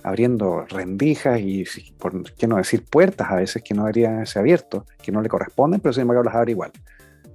abriendo 0.07 0.65
rendijas 0.65 1.39
y, 1.39 1.65
por 1.97 2.33
qué 2.33 2.47
no 2.47 2.57
decir, 2.57 2.83
puertas 2.89 3.29
a 3.29 3.35
veces 3.35 3.61
que 3.61 3.73
no 3.73 3.83
deberían 3.83 4.25
ser 4.25 4.41
abiertos, 4.41 4.83
que 5.01 5.11
no 5.11 5.21
le 5.21 5.29
corresponden, 5.29 5.81
pero 5.81 5.93
sin 5.93 6.03
embargo 6.03 6.23
las 6.23 6.35
abre 6.35 6.51
igual. 6.51 6.71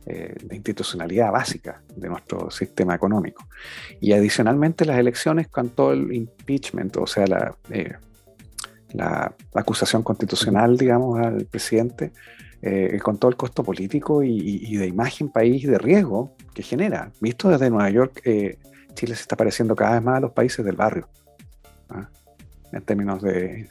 Eh, 0.05 0.35
de 0.43 0.57
institucionalidad 0.57 1.31
básica 1.31 1.81
de 1.95 2.09
nuestro 2.09 2.51
sistema 2.51 2.93
económico. 2.93 3.47
Y 4.01 4.13
adicionalmente 4.13 4.85
las 4.85 4.99
elecciones 4.99 5.47
con 5.47 5.69
todo 5.69 5.93
el 5.93 6.13
impeachment, 6.13 6.97
o 6.97 7.07
sea, 7.07 7.25
la, 7.29 7.57
eh, 7.71 7.93
acusación 9.55 10.03
constitucional, 10.03 10.77
digamos, 10.77 11.21
al 11.21 11.45
presidente, 11.45 12.11
eh, 12.63 12.99
con 13.01 13.17
todo 13.19 13.31
el 13.31 13.37
costo 13.37 13.63
político 13.63 14.25
y, 14.25 14.77
de 14.77 14.89
imagen 14.89 15.29
país 15.29 15.65
de 15.69 15.79
riesgo 15.79 16.35
que 16.53 16.65
genera. 16.65 17.13
Visto 17.21 17.49
desde 17.49 17.71
Nueva 17.71 17.91
York, 17.91 18.23
Chile 18.95 19.15
se 19.15 19.23
está 19.23 19.37
pareciendo 19.37 19.77
cada 19.77 19.93
vez 19.93 20.03
más 20.03 20.17
a 20.17 20.21
los 20.21 20.33
países 20.33 20.65
del 20.65 20.75
barrio. 20.75 21.09
¿ah? 21.91 22.09
En 22.73 22.83
términos 22.83 23.23
de 23.23 23.69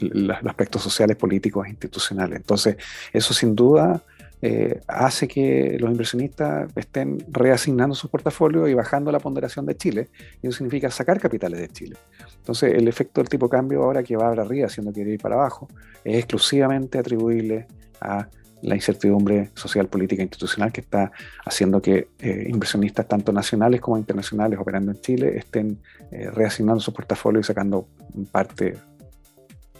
los 0.00 0.36
aspectos 0.44 0.82
sociales, 0.82 1.16
políticos 1.16 1.66
e 1.66 1.70
institucionales. 1.70 2.36
Entonces, 2.36 2.76
eso 3.12 3.34
sin 3.34 3.54
duda 3.54 4.02
eh, 4.44 4.80
hace 4.88 5.28
que 5.28 5.76
los 5.78 5.88
inversionistas 5.88 6.68
estén 6.74 7.24
reasignando 7.28 7.94
sus 7.94 8.10
portafolios 8.10 8.68
y 8.68 8.74
bajando 8.74 9.12
la 9.12 9.20
ponderación 9.20 9.64
de 9.66 9.76
Chile. 9.76 10.08
Eso 10.42 10.58
significa 10.58 10.90
sacar 10.90 11.20
capitales 11.20 11.60
de 11.60 11.68
Chile. 11.68 11.96
Entonces, 12.38 12.74
el 12.74 12.88
efecto 12.88 13.20
del 13.20 13.28
tipo 13.28 13.46
de 13.46 13.50
cambio 13.50 13.84
ahora 13.84 14.02
que 14.02 14.16
va 14.16 14.28
para 14.30 14.42
arriba, 14.42 14.66
haciendo 14.66 14.92
que 14.92 15.00
ir 15.02 15.20
para 15.20 15.36
abajo, 15.36 15.68
es 16.02 16.16
exclusivamente 16.16 16.98
atribuible 16.98 17.68
a 18.00 18.28
la 18.62 18.74
incertidumbre 18.74 19.50
social, 19.54 19.88
política 19.88 20.22
e 20.22 20.24
institucional 20.24 20.72
que 20.72 20.80
está 20.80 21.12
haciendo 21.44 21.82
que 21.82 22.08
eh, 22.20 22.46
inversionistas 22.48 23.06
tanto 23.06 23.32
nacionales 23.32 23.80
como 23.80 23.98
internacionales 23.98 24.58
operando 24.58 24.92
en 24.92 25.00
Chile 25.00 25.36
estén 25.36 25.78
eh, 26.10 26.30
reasignando 26.30 26.80
su 26.80 26.92
portafolio 26.92 27.40
y 27.40 27.44
sacando 27.44 27.88
parte 28.30 28.76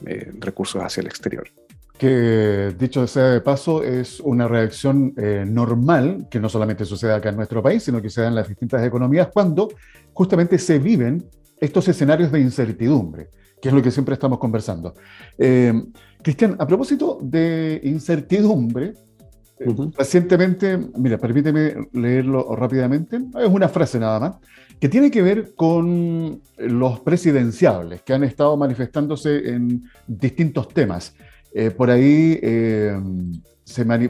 eh, 0.04 0.32
recursos 0.38 0.82
hacia 0.82 1.00
el 1.00 1.06
exterior. 1.06 1.48
Que 1.96 2.74
dicho 2.76 3.06
sea 3.06 3.28
de 3.28 3.40
paso, 3.40 3.84
es 3.84 4.18
una 4.18 4.48
reacción 4.48 5.14
normal, 5.46 6.26
que 6.28 6.40
no 6.40 6.48
solamente 6.48 6.84
sucede 6.84 7.12
acá 7.12 7.28
en 7.28 7.36
nuestro 7.36 7.62
país, 7.62 7.84
sino 7.84 8.02
que 8.02 8.10
se 8.10 8.22
da 8.22 8.26
en 8.26 8.34
las 8.34 8.48
distintas 8.48 8.84
economías, 8.84 9.28
cuando 9.32 9.68
justamente 10.12 10.58
se 10.58 10.80
viven 10.80 11.22
estos 11.62 11.88
escenarios 11.88 12.30
de 12.32 12.40
incertidumbre, 12.40 13.30
que 13.60 13.68
es 13.68 13.74
lo 13.74 13.82
que 13.82 13.90
siempre 13.90 14.14
estamos 14.14 14.38
conversando. 14.38 14.94
Cristian, 16.22 16.56
a 16.58 16.66
propósito 16.66 17.18
de 17.20 17.80
incertidumbre, 17.82 18.94
eh, 19.58 19.74
recientemente, 19.96 20.78
mira, 20.96 21.18
permíteme 21.18 21.74
leerlo 21.92 22.54
rápidamente, 22.56 23.16
es 23.16 23.48
una 23.48 23.68
frase 23.68 23.98
nada 23.98 24.20
más, 24.20 24.36
que 24.78 24.88
tiene 24.88 25.10
que 25.10 25.22
ver 25.22 25.54
con 25.54 26.40
los 26.58 27.00
presidenciables 27.00 28.02
que 28.02 28.12
han 28.12 28.24
estado 28.24 28.56
manifestándose 28.56 29.50
en 29.50 29.82
distintos 30.06 30.68
temas. 30.68 31.14
Eh, 31.54 31.70
por 31.70 31.90
ahí, 31.90 32.38
eh, 32.42 32.98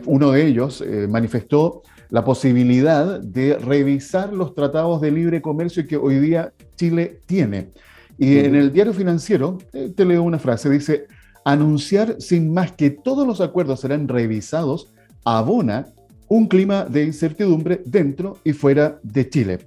uno 0.06 0.30
de 0.30 0.46
ellos 0.46 0.84
manifestó 1.08 1.82
la 2.12 2.22
posibilidad 2.22 3.20
de 3.20 3.56
revisar 3.56 4.34
los 4.34 4.54
tratados 4.54 5.00
de 5.00 5.10
libre 5.10 5.40
comercio 5.40 5.86
que 5.86 5.96
hoy 5.96 6.18
día 6.18 6.52
Chile 6.76 7.20
tiene. 7.24 7.70
Y 8.18 8.36
en 8.36 8.54
el 8.54 8.70
diario 8.70 8.92
financiero, 8.92 9.56
te 9.96 10.04
leo 10.04 10.22
una 10.22 10.38
frase, 10.38 10.68
dice, 10.68 11.06
anunciar 11.42 12.16
sin 12.18 12.52
más 12.52 12.72
que 12.72 12.90
todos 12.90 13.26
los 13.26 13.40
acuerdos 13.40 13.80
serán 13.80 14.08
revisados 14.08 14.92
abona 15.24 15.86
un 16.28 16.48
clima 16.48 16.84
de 16.84 17.04
incertidumbre 17.04 17.80
dentro 17.86 18.36
y 18.44 18.52
fuera 18.52 18.98
de 19.02 19.30
Chile. 19.30 19.58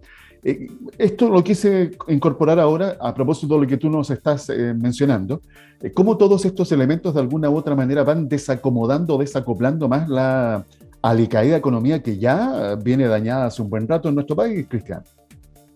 Eh, 0.43 0.67
esto 0.99 1.29
lo 1.29 1.43
quise 1.43 1.97
incorporar 2.07 2.59
ahora 2.59 2.95
a 3.01 3.11
propósito 3.15 3.55
de 3.55 3.61
lo 3.61 3.67
que 3.67 3.77
tú 3.77 3.89
nos 3.89 4.11
estás 4.11 4.51
eh, 4.51 4.75
mencionando, 4.75 5.41
eh, 5.81 5.91
cómo 5.91 6.15
todos 6.15 6.45
estos 6.45 6.71
elementos 6.71 7.15
de 7.15 7.21
alguna 7.21 7.49
u 7.49 7.55
otra 7.55 7.73
manera 7.73 8.03
van 8.03 8.29
desacomodando 8.29 9.15
o 9.15 9.17
desacoplando 9.17 9.87
más 9.87 10.07
la 10.07 10.63
alicaída 11.09 11.57
economía 11.57 12.01
que 12.01 12.17
ya 12.17 12.75
viene 12.75 13.07
dañada 13.07 13.45
hace 13.45 13.61
un 13.61 13.69
buen 13.69 13.87
rato 13.87 14.09
en 14.09 14.15
nuestro 14.15 14.35
país, 14.35 14.65
Cristian. 14.67 15.03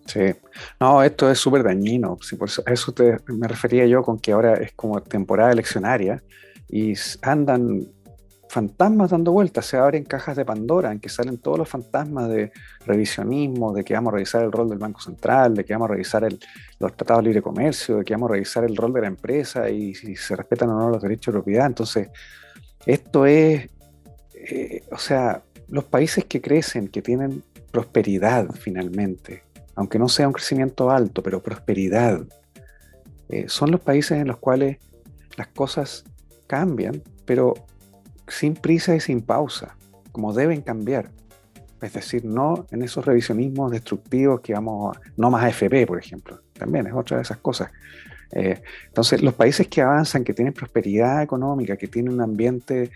Sí, 0.06 0.34
no, 0.80 1.02
esto 1.02 1.30
es 1.30 1.38
súper 1.38 1.62
dañino. 1.62 2.18
por 2.38 2.48
eso, 2.48 2.62
a 2.66 2.72
eso 2.72 2.92
te, 2.92 3.16
me 3.28 3.46
refería 3.46 3.86
yo 3.86 4.02
con 4.02 4.18
que 4.18 4.32
ahora 4.32 4.54
es 4.54 4.72
como 4.72 5.00
temporada 5.00 5.52
eleccionaria 5.52 6.20
y 6.68 6.94
andan 7.22 7.86
fantasmas 8.48 9.10
dando 9.10 9.30
vueltas, 9.30 9.66
se 9.66 9.76
abren 9.76 10.02
cajas 10.02 10.36
de 10.36 10.44
Pandora 10.44 10.90
en 10.90 10.98
que 10.98 11.08
salen 11.08 11.38
todos 11.38 11.58
los 11.58 11.68
fantasmas 11.68 12.28
de 12.28 12.50
revisionismo, 12.84 13.72
de 13.72 13.84
que 13.84 13.94
vamos 13.94 14.12
a 14.12 14.16
revisar 14.16 14.42
el 14.42 14.50
rol 14.50 14.68
del 14.68 14.78
Banco 14.78 15.00
Central, 15.00 15.54
de 15.54 15.64
que 15.64 15.72
vamos 15.72 15.88
a 15.88 15.92
revisar 15.92 16.28
los 16.80 16.96
tratados 16.96 17.22
de 17.22 17.28
libre 17.28 17.42
comercio, 17.42 17.98
de 17.98 18.04
que 18.04 18.14
vamos 18.14 18.30
a 18.30 18.32
revisar 18.32 18.64
el 18.64 18.76
rol 18.76 18.92
de 18.92 19.02
la 19.02 19.06
empresa 19.06 19.70
y 19.70 19.94
si 19.94 20.16
se 20.16 20.34
respetan 20.34 20.70
o 20.70 20.76
no 20.76 20.90
los 20.90 21.00
derechos 21.00 21.32
de 21.32 21.38
propiedad. 21.38 21.66
Entonces, 21.66 22.08
esto 22.84 23.26
es, 23.26 23.68
eh, 24.48 24.82
o 24.90 24.98
sea, 24.98 25.42
los 25.68 25.84
países 25.84 26.24
que 26.24 26.40
crecen, 26.40 26.88
que 26.88 27.02
tienen 27.02 27.42
prosperidad 27.70 28.50
finalmente, 28.54 29.44
aunque 29.74 29.98
no 29.98 30.08
sea 30.08 30.26
un 30.26 30.32
crecimiento 30.32 30.90
alto, 30.90 31.22
pero 31.22 31.42
prosperidad, 31.42 32.22
eh, 33.28 33.44
son 33.48 33.70
los 33.70 33.80
países 33.80 34.18
en 34.18 34.28
los 34.28 34.38
cuales 34.38 34.78
las 35.36 35.46
cosas 35.48 36.04
cambian, 36.46 37.02
pero 37.24 37.54
sin 38.26 38.54
prisa 38.54 38.94
y 38.94 39.00
sin 39.00 39.22
pausa, 39.22 39.76
como 40.12 40.32
deben 40.32 40.62
cambiar. 40.62 41.10
Es 41.80 41.92
decir, 41.94 42.24
no 42.24 42.66
en 42.70 42.82
esos 42.82 43.06
revisionismos 43.06 43.70
destructivos 43.70 44.40
que 44.40 44.52
vamos, 44.52 44.98
no 45.16 45.30
más 45.30 45.44
AFP, 45.44 45.86
por 45.86 45.98
ejemplo, 45.98 46.40
también 46.52 46.86
es 46.86 46.92
otra 46.92 47.16
de 47.16 47.22
esas 47.22 47.38
cosas. 47.38 47.70
Eh, 48.32 48.60
entonces, 48.86 49.22
los 49.22 49.34
países 49.34 49.68
que 49.68 49.80
avanzan, 49.80 50.24
que 50.24 50.34
tienen 50.34 50.52
prosperidad 50.52 51.22
económica, 51.22 51.76
que 51.76 51.88
tienen 51.88 52.12
un 52.14 52.20
ambiente 52.20 52.90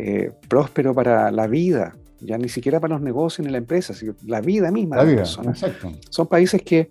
eh, 0.00 0.30
próspero 0.46 0.94
para 0.94 1.32
la 1.32 1.48
vida, 1.48 1.96
ya 2.20 2.38
ni 2.38 2.48
siquiera 2.48 2.78
para 2.78 2.94
los 2.94 3.02
negocios 3.02 3.44
ni 3.44 3.50
la 3.50 3.58
empresa, 3.58 3.94
sino 3.94 4.14
la 4.24 4.40
vida 4.40 4.70
misma 4.70 4.94
la 4.94 5.04
de 5.04 5.10
vida, 5.10 5.22
Exacto. 5.22 5.92
Son 6.08 6.28
países 6.28 6.62
que 6.62 6.88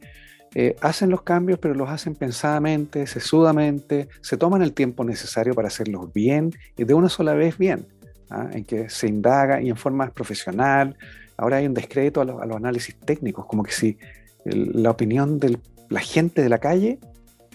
eh, 0.54 0.76
hacen 0.82 1.10
los 1.10 1.22
cambios, 1.22 1.58
pero 1.58 1.74
los 1.74 1.88
hacen 1.90 2.16
pensadamente, 2.16 3.08
sesudamente, 3.08 4.10
se 4.20 4.36
toman 4.36 4.62
el 4.62 4.74
tiempo 4.74 5.06
necesario 5.06 5.54
para 5.54 5.70
hacerlos 5.70 6.12
bien 6.12 6.52
y 6.76 6.84
de 6.84 6.94
una 6.94 7.08
sola 7.08 7.34
vez 7.34 7.58
bien, 7.58 7.88
¿ah? 8.30 8.50
en 8.52 8.66
que 8.66 8.90
se 8.90 9.08
indaga 9.08 9.62
y 9.62 9.70
en 9.70 9.78
forma 9.78 10.10
profesional. 10.10 10.98
Ahora 11.38 11.58
hay 11.58 11.66
un 11.66 11.74
descrédito 11.74 12.20
a, 12.20 12.26
los 12.26 12.58
análisis 12.58 12.94
técnicos, 12.94 13.46
como 13.46 13.64
que 13.64 13.72
si 13.72 13.98
la 14.44 14.92
opinión 14.92 15.40
de 15.40 15.58
la 15.88 16.02
gente 16.02 16.42
de 16.42 16.50
la 16.50 16.58
calle 16.58 17.00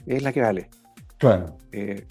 es 0.06 0.22
la 0.22 0.32
que 0.32 0.40
vale. 0.40 0.70
Claro. 1.18 1.58
Eh, 1.72 2.06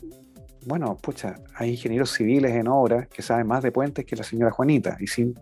bueno, 0.65 0.97
pucha, 0.97 1.35
hay 1.55 1.71
ingenieros 1.71 2.11
civiles 2.11 2.51
en 2.51 2.67
obra 2.67 3.07
que 3.07 3.21
saben 3.21 3.47
más 3.47 3.63
de 3.63 3.71
puentes 3.71 4.05
que 4.05 4.15
la 4.15 4.23
señora 4.23 4.51
Juanita, 4.51 4.97
y 4.99 5.07
sin, 5.07 5.35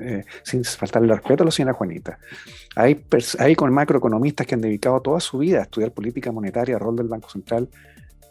eh, 0.00 0.24
sin 0.42 0.64
faltarle 0.64 1.12
respeto 1.14 1.42
a 1.42 1.46
la 1.46 1.52
señora 1.52 1.74
Juanita. 1.74 2.18
Hay, 2.76 3.04
hay 3.38 3.54
con 3.56 3.72
macroeconomistas 3.72 4.46
que 4.46 4.54
han 4.54 4.60
dedicado 4.60 5.00
toda 5.00 5.20
su 5.20 5.38
vida 5.38 5.58
a 5.58 5.62
estudiar 5.62 5.92
política 5.92 6.30
monetaria, 6.30 6.78
rol 6.78 6.96
del 6.96 7.08
Banco 7.08 7.28
Central. 7.28 7.68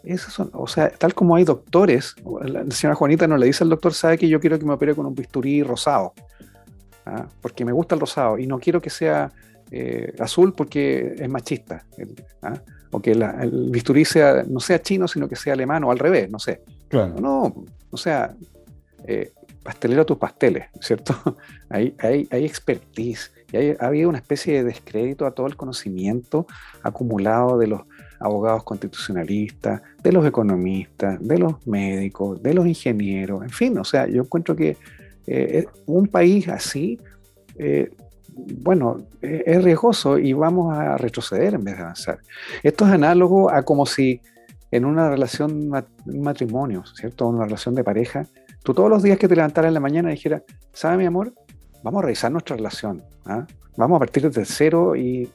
Esos 0.02 0.32
son, 0.32 0.50
o 0.52 0.66
sea, 0.66 0.90
tal 0.90 1.14
como 1.14 1.36
hay 1.36 1.44
doctores, 1.44 2.16
la 2.44 2.68
señora 2.70 2.96
Juanita 2.96 3.28
no 3.28 3.36
le 3.36 3.46
dice 3.46 3.62
al 3.62 3.70
doctor, 3.70 3.94
sabe 3.94 4.18
que 4.18 4.28
yo 4.28 4.40
quiero 4.40 4.58
que 4.58 4.64
me 4.64 4.72
opere 4.72 4.94
con 4.94 5.06
un 5.06 5.14
bisturí 5.14 5.62
rosado, 5.62 6.14
¿ah? 7.06 7.28
porque 7.40 7.64
me 7.64 7.72
gusta 7.72 7.94
el 7.94 8.00
rosado 8.00 8.38
y 8.38 8.46
no 8.46 8.58
quiero 8.58 8.80
que 8.80 8.90
sea 8.90 9.30
eh, 9.70 10.12
azul 10.18 10.54
porque 10.54 11.14
es 11.18 11.28
machista. 11.28 11.84
¿ah? 12.42 12.60
O 12.92 13.00
que 13.00 13.12
el 13.12 13.70
bisturí 13.70 14.04
sea, 14.04 14.44
no 14.46 14.60
sea 14.60 14.80
chino, 14.80 15.08
sino 15.08 15.28
que 15.28 15.34
sea 15.34 15.54
alemán 15.54 15.82
o 15.84 15.90
al 15.90 15.98
revés, 15.98 16.30
no 16.30 16.38
sé. 16.38 16.60
Claro. 16.88 17.14
No, 17.18 17.64
o 17.90 17.96
sea, 17.96 18.34
eh, 19.06 19.32
pastelero 19.62 20.04
tus 20.04 20.18
pasteles, 20.18 20.66
¿cierto? 20.80 21.14
hay, 21.70 21.94
hay, 21.98 22.28
hay 22.30 22.44
expertise 22.44 23.32
y 23.50 23.56
hay, 23.56 23.76
ha 23.80 23.86
habido 23.86 24.10
una 24.10 24.18
especie 24.18 24.54
de 24.54 24.64
descrédito 24.64 25.26
a 25.26 25.32
todo 25.32 25.46
el 25.46 25.56
conocimiento 25.56 26.46
acumulado 26.82 27.58
de 27.58 27.68
los 27.68 27.80
abogados 28.20 28.62
constitucionalistas, 28.62 29.82
de 30.02 30.12
los 30.12 30.24
economistas, 30.26 31.18
de 31.20 31.38
los 31.38 31.66
médicos, 31.66 32.42
de 32.42 32.54
los 32.54 32.66
ingenieros, 32.66 33.42
en 33.42 33.50
fin, 33.50 33.78
o 33.78 33.84
sea, 33.84 34.06
yo 34.06 34.22
encuentro 34.22 34.54
que 34.54 34.76
eh, 35.26 35.66
un 35.86 36.08
país 36.08 36.48
así 36.48 37.00
eh, 37.56 37.90
bueno, 38.34 39.06
e-, 39.20 39.42
es 39.46 39.62
riesgoso 39.62 40.18
y 40.18 40.32
vamos 40.32 40.76
a 40.76 40.96
retroceder 40.96 41.54
en 41.54 41.64
vez 41.64 41.76
de 41.76 41.82
avanzar. 41.82 42.18
Esto 42.62 42.86
es 42.86 42.92
análogo 42.92 43.50
a 43.50 43.62
como 43.62 43.86
si 43.86 44.20
en 44.70 44.86
una 44.86 45.10
relación, 45.10 45.70
un 46.06 46.22
matrimonio, 46.22 46.82
¿cierto? 46.94 47.28
Una 47.28 47.44
relación 47.44 47.74
de 47.74 47.84
pareja, 47.84 48.26
tú 48.62 48.72
todos 48.72 48.88
los 48.88 49.02
días 49.02 49.18
que 49.18 49.28
te 49.28 49.36
levantaras 49.36 49.68
en 49.68 49.74
la 49.74 49.80
mañana 49.80 50.08
dijeras, 50.10 50.42
¿sabe 50.72 50.96
mi 50.96 51.04
amor? 51.04 51.34
Vamos 51.82 52.02
a 52.02 52.06
revisar 52.06 52.32
nuestra 52.32 52.56
relación. 52.56 53.02
¿ah? 53.26 53.46
Vamos 53.76 53.96
a 53.96 53.98
partir 53.98 54.22
desde 54.22 54.46
cero 54.46 54.96
y 54.96 55.30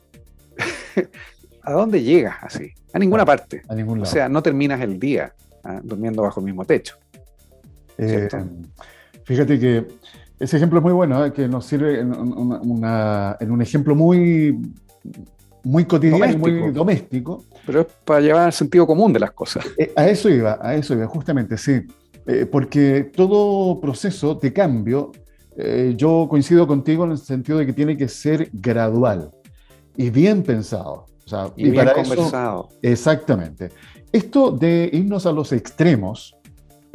¿a 1.61 1.71
dónde 1.71 2.01
llegas 2.01 2.37
así? 2.41 2.71
A 2.93 2.99
ninguna 2.99 3.25
parte. 3.25 3.61
A 3.67 3.75
ningún 3.75 3.99
lado. 3.99 4.09
O 4.09 4.11
sea, 4.11 4.27
no 4.27 4.41
terminas 4.41 4.81
el 4.81 4.99
día 4.99 5.33
¿ah? 5.63 5.79
durmiendo 5.83 6.23
bajo 6.23 6.39
el 6.39 6.45
mismo 6.47 6.65
techo. 6.65 6.97
Eh, 7.99 8.27
fíjate 9.23 9.59
que 9.59 9.85
ese 10.39 10.57
ejemplo 10.57 10.79
es 10.79 10.83
muy 10.83 10.93
bueno, 10.93 11.25
¿eh? 11.25 11.33
que 11.33 11.47
nos 11.47 11.65
sirve 11.65 11.99
en, 11.99 12.11
un 12.11 13.61
ejemplo 13.61 13.95
muy, 13.95 14.59
muy 15.63 15.85
cotidiano, 15.85 16.37
muy 16.37 16.71
doméstico. 16.71 17.43
Pero 17.65 17.81
es 17.81 17.87
para 18.05 18.21
llevar 18.21 18.47
el 18.47 18.53
sentido 18.53 18.85
común 18.85 19.13
de 19.13 19.19
las 19.19 19.31
cosas. 19.31 19.65
Eh, 19.77 19.91
a 19.95 20.07
eso 20.07 20.29
iba, 20.29 20.59
a 20.61 20.75
eso 20.75 20.93
iba, 20.93 21.07
justamente, 21.07 21.57
sí. 21.57 21.81
Eh, 22.25 22.45
porque 22.45 23.11
todo 23.15 23.79
proceso 23.79 24.35
de 24.35 24.53
cambio, 24.53 25.11
yo 25.95 26.27
coincido 26.29 26.67
contigo 26.67 27.03
en 27.05 27.11
el 27.11 27.17
sentido 27.17 27.57
de 27.57 27.65
que 27.65 27.73
tiene 27.73 27.97
que 27.97 28.07
ser 28.07 28.51
gradual 28.53 29.31
y 29.95 30.11
bien 30.11 30.43
pensado. 30.43 31.07
y, 31.55 31.71
bien 31.71 31.89
conversado. 31.95 32.69
exactamente. 32.83 33.71
Esto 34.11 34.51
de 34.51 34.89
irnos 34.93 35.25
a 35.25 35.31
los 35.31 35.51
extremos, 35.51 36.36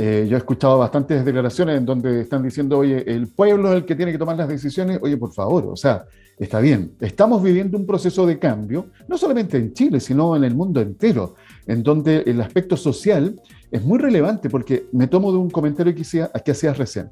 eh, 0.04 0.26
yo 0.28 0.36
he 0.36 0.38
escuchado 0.38 0.78
bastantes 0.78 1.24
declaraciones 1.24 1.78
en 1.78 1.86
donde 1.86 2.22
están 2.22 2.42
diciendo, 2.42 2.78
oye, 2.78 3.04
el 3.06 3.28
pueblo 3.28 3.70
es 3.70 3.76
el 3.76 3.84
que 3.84 3.94
tiene 3.94 4.10
que 4.10 4.18
tomar 4.18 4.36
las 4.36 4.48
decisiones. 4.48 4.98
Oye, 5.00 5.16
por 5.16 5.32
favor, 5.32 5.66
o 5.68 5.76
sea, 5.76 6.06
está 6.40 6.58
bien. 6.58 6.94
Estamos 6.98 7.40
viviendo 7.40 7.78
un 7.78 7.86
proceso 7.86 8.26
de 8.26 8.36
cambio, 8.36 8.86
no 9.06 9.16
solamente 9.16 9.58
en 9.58 9.72
Chile, 9.72 10.00
sino 10.00 10.34
en 10.34 10.42
el 10.42 10.56
mundo 10.56 10.80
entero, 10.80 11.36
en 11.68 11.84
donde 11.84 12.24
el 12.26 12.40
aspecto 12.40 12.76
social 12.76 13.40
es 13.70 13.84
muy 13.84 14.00
relevante, 14.00 14.50
porque 14.50 14.86
me 14.90 15.06
tomo 15.06 15.30
de 15.30 15.38
un 15.38 15.50
comentario 15.50 15.94
que, 15.94 16.02
hacías 16.50 16.76
recién. 16.76 17.08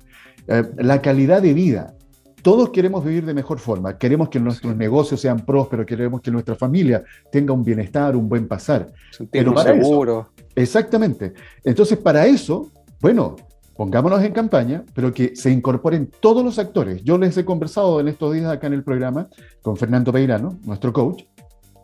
Eh, 0.49 0.65
la 0.79 1.01
calidad 1.01 1.41
de 1.41 1.55
vida. 1.55 1.95
Todos 2.43 2.71
queremos 2.71 3.05
vivir 3.05 3.25
de 3.25 3.35
mejor 3.35 3.61
forma, 3.61 3.99
queremos 3.99 4.31
que 4.31 4.41
nuestros 4.41 4.75
negocios 4.75 5.21
sean 5.21 5.47
prósperos, 5.47 5.87
queremos 5.87 6.23
que 6.23 6.33
nuestra 6.33 6.57
familia 6.57 7.05
tenga 7.31 7.53
un 7.53 7.63
bienestar, 7.63 8.17
un 8.17 8.29
buen 8.29 8.49
pasar. 8.49 8.91
Pero 9.31 9.57
seguro. 9.59 10.31
exactamente. 10.57 11.35
Entonces, 11.63 11.99
para 11.99 12.27
eso, 12.27 12.71
bueno, 13.01 13.37
pongámonos 13.77 14.23
en 14.23 14.33
campaña, 14.33 14.85
pero 14.95 15.13
que 15.13 15.35
se 15.35 15.51
incorporen 15.51 16.11
todos 16.21 16.45
los 16.45 16.59
actores. 16.59 17.03
Yo 17.03 17.17
les 17.17 17.37
he 17.37 17.45
conversado 17.45 17.99
en 18.01 18.09
estos 18.09 18.35
días 18.35 18.47
acá 18.47 18.67
en 18.67 18.75
el 18.75 18.85
programa 18.85 19.29
con 19.63 19.77
Fernando 19.77 20.13
Peirano, 20.13 20.59
nuestro 20.65 20.93
coach, 20.93 21.23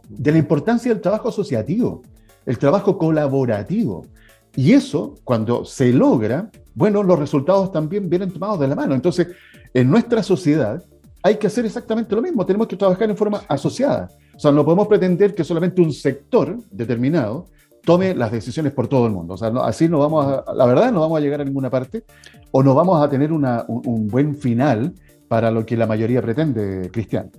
de 0.08 0.32
la 0.32 0.38
importancia 0.38 0.92
del 0.92 1.00
trabajo 1.00 1.30
asociativo, 1.30 2.02
el 2.44 2.58
trabajo 2.58 2.98
colaborativo. 2.98 4.06
Y 4.54 4.72
eso, 4.72 5.14
cuando 5.24 5.64
se 5.64 5.92
logra, 5.92 6.50
bueno, 6.74 7.02
los 7.02 7.18
resultados 7.18 7.72
también 7.72 8.08
vienen 8.08 8.30
tomados 8.30 8.60
de 8.60 8.68
la 8.68 8.74
mano. 8.74 8.94
Entonces, 8.94 9.28
en 9.72 9.90
nuestra 9.90 10.22
sociedad 10.22 10.82
hay 11.22 11.36
que 11.36 11.46
hacer 11.46 11.64
exactamente 11.66 12.14
lo 12.14 12.22
mismo, 12.22 12.46
tenemos 12.46 12.68
que 12.68 12.76
trabajar 12.76 13.10
en 13.10 13.16
forma 13.16 13.42
asociada. 13.48 14.10
O 14.34 14.38
sea, 14.38 14.52
no 14.52 14.64
podemos 14.64 14.86
pretender 14.86 15.34
que 15.34 15.44
solamente 15.44 15.80
un 15.80 15.92
sector 15.92 16.58
determinado 16.70 17.46
tome 17.86 18.16
las 18.16 18.32
decisiones 18.32 18.72
por 18.72 18.88
todo 18.88 19.06
el 19.06 19.12
mundo. 19.12 19.34
O 19.34 19.36
sea, 19.36 19.48
así 19.62 19.88
no 19.88 20.00
vamos 20.00 20.26
a, 20.26 20.52
la 20.52 20.66
verdad, 20.66 20.92
no 20.92 21.00
vamos 21.00 21.18
a 21.18 21.20
llegar 21.20 21.40
a 21.40 21.44
ninguna 21.44 21.70
parte 21.70 22.04
o 22.50 22.62
no 22.62 22.74
vamos 22.74 23.02
a 23.02 23.08
tener 23.08 23.32
un, 23.32 23.46
un, 23.68 24.08
buen 24.08 24.34
final 24.34 24.92
para 25.28 25.52
lo 25.52 25.64
que 25.64 25.76
la 25.76 25.86
mayoría 25.86 26.20
pretende, 26.20 26.90
Cristian. 26.92 27.30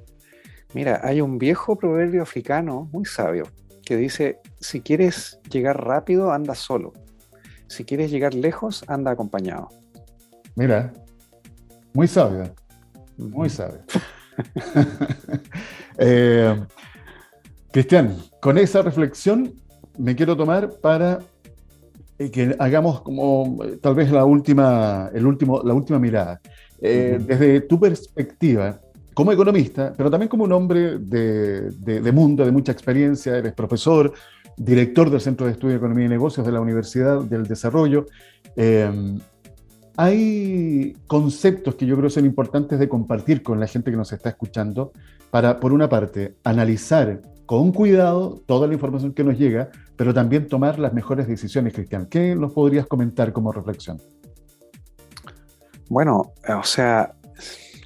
Mira, 0.74 1.02
hay 1.04 1.20
un 1.20 1.38
viejo 1.38 1.76
proverbio 1.76 2.22
africano 2.22 2.90
muy 2.94 3.06
sabio 3.06 3.44
que 3.86 3.98
dice, 3.98 4.40
si 4.60 4.80
quieres 4.80 5.40
llegar 5.52 5.86
rápido, 5.86 6.32
anda 6.32 6.56
solo. 6.56 6.94
Si 7.68 7.84
quieres 7.84 8.10
llegar 8.10 8.34
lejos, 8.34 8.86
anda 8.88 9.12
acompañado. 9.12 9.68
Mira, 10.56 10.94
muy 11.94 12.08
sabio, 12.08 12.56
muy 13.18 13.50
sabio. 13.50 13.82
Eh, 16.00 16.56
Cristian, 17.72 18.16
con 18.40 18.60
esa 18.60 18.84
reflexión 18.84 19.52
me 19.98 20.16
quiero 20.16 20.36
tomar 20.36 20.72
para 20.82 21.20
eh, 22.20 22.30
que 22.32 22.56
hagamos 22.60 23.02
como 23.02 23.64
eh, 23.64 23.78
tal 23.82 23.96
vez 23.96 24.12
la 24.12 24.26
última, 24.26 25.10
el 25.14 25.26
último, 25.26 25.62
la 25.64 25.74
última 25.74 26.00
mirada. 26.00 26.40
Desde 26.80 27.62
tu 27.62 27.80
perspectiva, 27.80 28.80
como 29.16 29.32
economista, 29.32 29.94
pero 29.98 30.12
también 30.12 30.30
como 30.30 30.44
un 30.44 30.52
hombre 30.52 31.00
de, 31.00 31.72
de, 31.72 32.12
mundo, 32.12 32.46
de 32.46 32.52
mucha 32.52 32.72
experiencia, 32.72 33.36
eres 33.36 33.54
profesor, 33.54 34.14
director 34.56 35.10
del 35.10 35.20
Centro 35.20 35.48
de 35.48 35.54
Estudio 35.54 35.72
de 35.72 35.78
Economía 35.78 36.06
y 36.06 36.10
Negocios 36.10 36.46
de 36.46 36.52
la 36.52 36.62
Universidad 36.62 37.24
del 37.24 37.48
Desarrollo. 37.48 38.06
Hay 40.00 40.96
conceptos 41.08 41.74
que 41.74 41.88
yo 41.88 41.98
creo 41.98 42.12
son 42.12 42.26
importantes 42.28 42.78
de 42.78 42.88
compartir 42.88 43.42
con 43.42 43.60
la 43.60 43.66
gente 43.66 43.90
que 43.90 43.98
nos 43.98 44.14
está 44.14 44.30
escuchando 44.30 44.92
para, 45.32 45.60
por 45.60 45.74
una 45.74 45.90
parte, 45.90 46.36
analizar 46.44 47.20
con 47.48 47.72
cuidado 47.72 48.40
toda 48.46 48.68
la 48.68 48.76
información 48.76 49.12
que 49.12 49.24
nos 49.24 49.40
llega, 49.40 49.70
pero 49.98 50.14
también 50.14 50.48
tomar 50.48 50.80
las 50.80 50.94
mejores 50.94 51.28
decisiones, 51.28 51.74
Cristian. 51.74 52.06
¿Qué 52.06 52.36
nos 52.36 52.54
podrías 52.54 52.86
comentar 52.86 53.34
como 53.34 53.52
reflexión? 53.52 54.02
Bueno, 55.90 56.34
o 56.48 56.64
sea, 56.64 57.16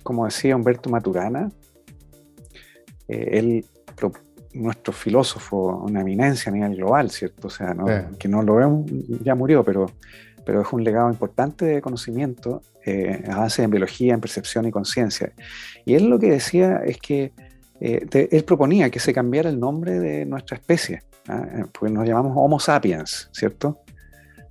como 0.03 0.25
decía 0.25 0.55
Humberto 0.55 0.89
Maturana, 0.89 1.49
eh, 3.07 3.29
él, 3.31 3.65
nuestro 4.53 4.91
filósofo, 4.91 5.83
una 5.85 6.01
eminencia 6.01 6.51
a 6.51 6.55
nivel 6.55 6.75
global, 6.75 7.09
¿cierto? 7.09 7.47
O 7.47 7.49
sea, 7.49 7.75
que 8.19 8.27
no 8.27 8.43
lo 8.43 8.55
vemos, 8.55 8.91
ya 9.23 9.33
murió, 9.33 9.63
pero 9.63 9.87
pero 10.45 10.61
es 10.61 10.73
un 10.73 10.83
legado 10.83 11.09
importante 11.09 11.65
de 11.65 11.81
conocimiento, 11.81 12.61
eh, 12.85 13.23
avance 13.29 13.63
en 13.63 13.69
biología, 13.69 14.13
en 14.13 14.21
percepción 14.21 14.65
y 14.65 14.71
conciencia. 14.71 15.33
Y 15.85 15.95
él 15.95 16.09
lo 16.09 16.19
que 16.19 16.31
decía 16.31 16.81
es 16.85 16.97
que 16.97 17.33
eh, 17.81 18.29
él 18.31 18.43
proponía 18.43 18.91
que 18.91 18.99
se 18.99 19.11
cambiara 19.11 19.49
el 19.49 19.59
nombre 19.59 19.99
de 19.99 20.23
nuestra 20.23 20.55
especie, 20.55 21.01
¿ah? 21.27 21.43
eh, 21.51 21.65
porque 21.71 21.91
nos 21.91 22.07
llamamos 22.07 22.33
Homo 22.35 22.59
sapiens, 22.59 23.27
¿cierto? 23.31 23.79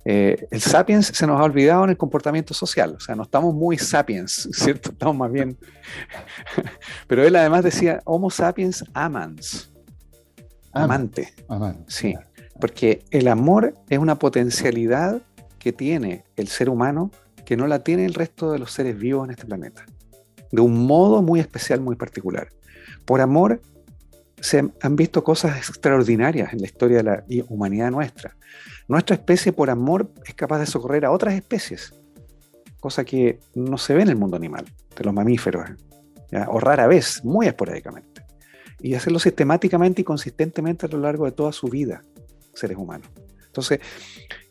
Eh, 0.03 0.47
el 0.51 0.59
sapiens 0.59 1.07
se 1.07 1.25
nos 1.25 1.39
ha 1.39 1.43
olvidado 1.43 1.85
en 1.85 1.91
el 1.91 1.97
comportamiento 1.97 2.53
social, 2.53 2.95
o 2.97 2.99
sea, 2.99 3.15
no 3.15 3.23
estamos 3.23 3.55
muy 3.55 3.77
sapiens, 3.77 4.49
¿cierto? 4.51 4.91
Estamos 4.91 5.15
más 5.15 5.31
bien... 5.31 5.57
Pero 7.07 7.23
él 7.23 7.37
además 7.37 7.63
decía 7.63 8.01
Homo 8.03 8.29
sapiens 8.29 8.83
amans, 8.93 9.71
amante. 10.73 11.33
amante. 11.47 11.83
Sí, 11.87 12.13
porque 12.59 13.05
el 13.11 13.29
amor 13.29 13.75
es 13.89 13.97
una 13.97 14.19
potencialidad 14.19 15.21
que 15.57 15.71
tiene 15.71 16.25
el 16.35 16.49
ser 16.49 16.69
humano 16.69 17.11
que 17.45 17.55
no 17.55 17.65
la 17.65 17.83
tiene 17.83 18.03
el 18.05 18.13
resto 18.13 18.51
de 18.51 18.59
los 18.59 18.73
seres 18.73 18.97
vivos 18.97 19.25
en 19.25 19.31
este 19.31 19.45
planeta. 19.45 19.85
De 20.51 20.61
un 20.61 20.85
modo 20.85 21.21
muy 21.21 21.39
especial, 21.39 21.79
muy 21.79 21.95
particular. 21.95 22.49
Por 23.05 23.21
amor 23.21 23.61
se 24.39 24.71
han 24.81 24.95
visto 24.95 25.23
cosas 25.23 25.57
extraordinarias 25.57 26.51
en 26.53 26.59
la 26.59 26.65
historia 26.65 26.97
de 26.97 27.03
la 27.03 27.23
humanidad 27.47 27.91
nuestra. 27.91 28.35
Nuestra 28.87 29.15
especie 29.15 29.53
por 29.53 29.69
amor 29.69 30.11
es 30.25 30.33
capaz 30.33 30.59
de 30.59 30.65
socorrer 30.65 31.05
a 31.05 31.11
otras 31.11 31.35
especies, 31.35 31.93
cosa 32.79 33.05
que 33.05 33.39
no 33.53 33.77
se 33.77 33.93
ve 33.93 34.01
en 34.01 34.09
el 34.09 34.15
mundo 34.15 34.35
animal, 34.35 34.65
de 34.95 35.03
los 35.03 35.13
mamíferos, 35.13 35.69
o 36.47 36.59
rara 36.59 36.87
vez, 36.87 37.23
muy 37.23 37.47
esporádicamente. 37.47 38.25
Y 38.79 38.95
hacerlo 38.95 39.19
sistemáticamente 39.19 40.01
y 40.01 40.03
consistentemente 40.03 40.87
a 40.87 40.89
lo 40.89 40.97
largo 40.97 41.25
de 41.25 41.31
toda 41.31 41.51
su 41.51 41.67
vida, 41.67 42.01
seres 42.53 42.77
humanos. 42.77 43.07
Entonces, 43.45 43.79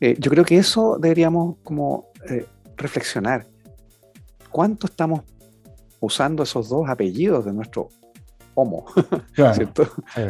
eh, 0.01 0.15
yo 0.19 0.31
creo 0.31 0.45
que 0.45 0.59
eso 0.59 0.99
deberíamos 1.01 1.57
como 1.65 2.11
eh, 2.29 2.47
reflexionar. 2.77 3.47
¿Cuánto 4.51 4.87
estamos 4.87 5.23
usando 6.01 6.43
esos 6.43 6.69
dos 6.69 6.89
apellidos 6.89 7.45
de 7.45 7.53
nuestro 7.53 7.89
Homo? 8.55 8.87
¿cierto? 9.55 9.89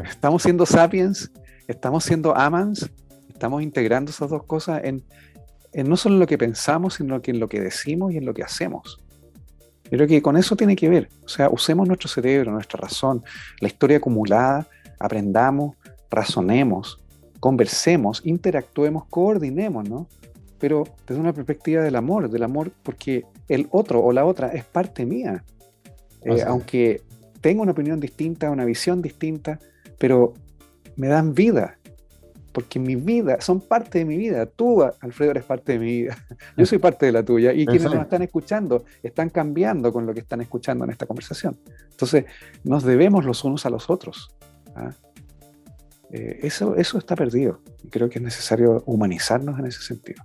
Estamos 0.08 0.42
siendo 0.42 0.66
sapiens, 0.66 1.30
estamos 1.66 2.04
siendo 2.04 2.36
amans, 2.36 2.90
estamos 3.28 3.62
integrando 3.62 4.10
esas 4.10 4.30
dos 4.30 4.44
cosas 4.44 4.82
en, 4.84 5.02
no 5.88 5.96
solo 5.96 6.16
en 6.16 6.20
lo 6.20 6.26
que 6.26 6.38
pensamos, 6.38 6.94
sino 6.94 7.22
que 7.22 7.30
en 7.30 7.40
lo 7.40 7.48
que 7.48 7.60
decimos 7.60 8.12
y 8.12 8.18
en 8.18 8.26
lo 8.26 8.34
que 8.34 8.42
hacemos. 8.42 9.00
Yo 9.84 9.96
creo 9.96 10.06
que 10.06 10.22
con 10.22 10.36
eso 10.36 10.54
tiene 10.54 10.76
que 10.76 10.88
ver. 10.88 11.08
O 11.24 11.28
sea, 11.28 11.48
usemos 11.48 11.88
nuestro 11.88 12.08
cerebro, 12.08 12.52
nuestra 12.52 12.80
razón, 12.80 13.24
la 13.60 13.66
historia 13.66 13.96
acumulada, 13.96 14.68
aprendamos, 14.98 15.76
razonemos, 16.10 17.00
conversemos, 17.40 18.20
interactuemos, 18.24 19.06
coordinemos, 19.06 19.88
¿no? 19.88 20.06
Pero 20.58 20.84
desde 21.06 21.20
una 21.20 21.32
perspectiva 21.32 21.82
del 21.82 21.96
amor, 21.96 22.28
del 22.28 22.42
amor 22.42 22.70
porque 22.82 23.24
el 23.48 23.66
otro 23.70 24.00
o 24.04 24.12
la 24.12 24.24
otra 24.24 24.48
es 24.48 24.64
parte 24.64 25.06
mía. 25.06 25.42
Eh, 26.22 26.42
aunque 26.46 27.02
tenga 27.40 27.62
una 27.62 27.72
opinión 27.72 28.00
distinta, 28.00 28.50
una 28.50 28.64
visión 28.64 29.02
distinta, 29.02 29.58
pero 29.98 30.34
me 30.96 31.08
dan 31.08 31.34
vida, 31.34 31.78
porque 32.52 32.78
mi 32.78 32.96
vida, 32.96 33.40
son 33.40 33.60
parte 33.60 34.00
de 34.00 34.04
mi 34.04 34.16
vida. 34.16 34.46
Tú, 34.46 34.82
Alfredo, 34.82 35.30
eres 35.30 35.44
parte 35.44 35.72
de 35.72 35.78
mi 35.78 35.86
vida. 35.86 36.16
Yo 36.56 36.66
soy 36.66 36.78
parte 36.78 37.06
de 37.06 37.12
la 37.12 37.22
tuya. 37.22 37.52
Y 37.52 37.64
quienes 37.64 37.84
nos 37.84 38.02
están 38.02 38.22
escuchando 38.22 38.84
están 39.02 39.30
cambiando 39.30 39.92
con 39.92 40.06
lo 40.06 40.12
que 40.12 40.20
están 40.20 40.40
escuchando 40.40 40.84
en 40.84 40.90
esta 40.90 41.06
conversación. 41.06 41.58
Entonces, 41.90 42.24
nos 42.64 42.82
debemos 42.82 43.24
los 43.24 43.44
unos 43.44 43.66
a 43.66 43.70
los 43.70 43.88
otros. 43.88 44.34
¿ah? 44.74 44.90
Eh, 46.10 46.40
eso, 46.42 46.74
eso 46.74 46.98
está 46.98 47.14
perdido. 47.14 47.60
Creo 47.90 48.08
que 48.08 48.18
es 48.18 48.24
necesario 48.24 48.82
humanizarnos 48.86 49.58
en 49.58 49.66
ese 49.66 49.82
sentido. 49.82 50.24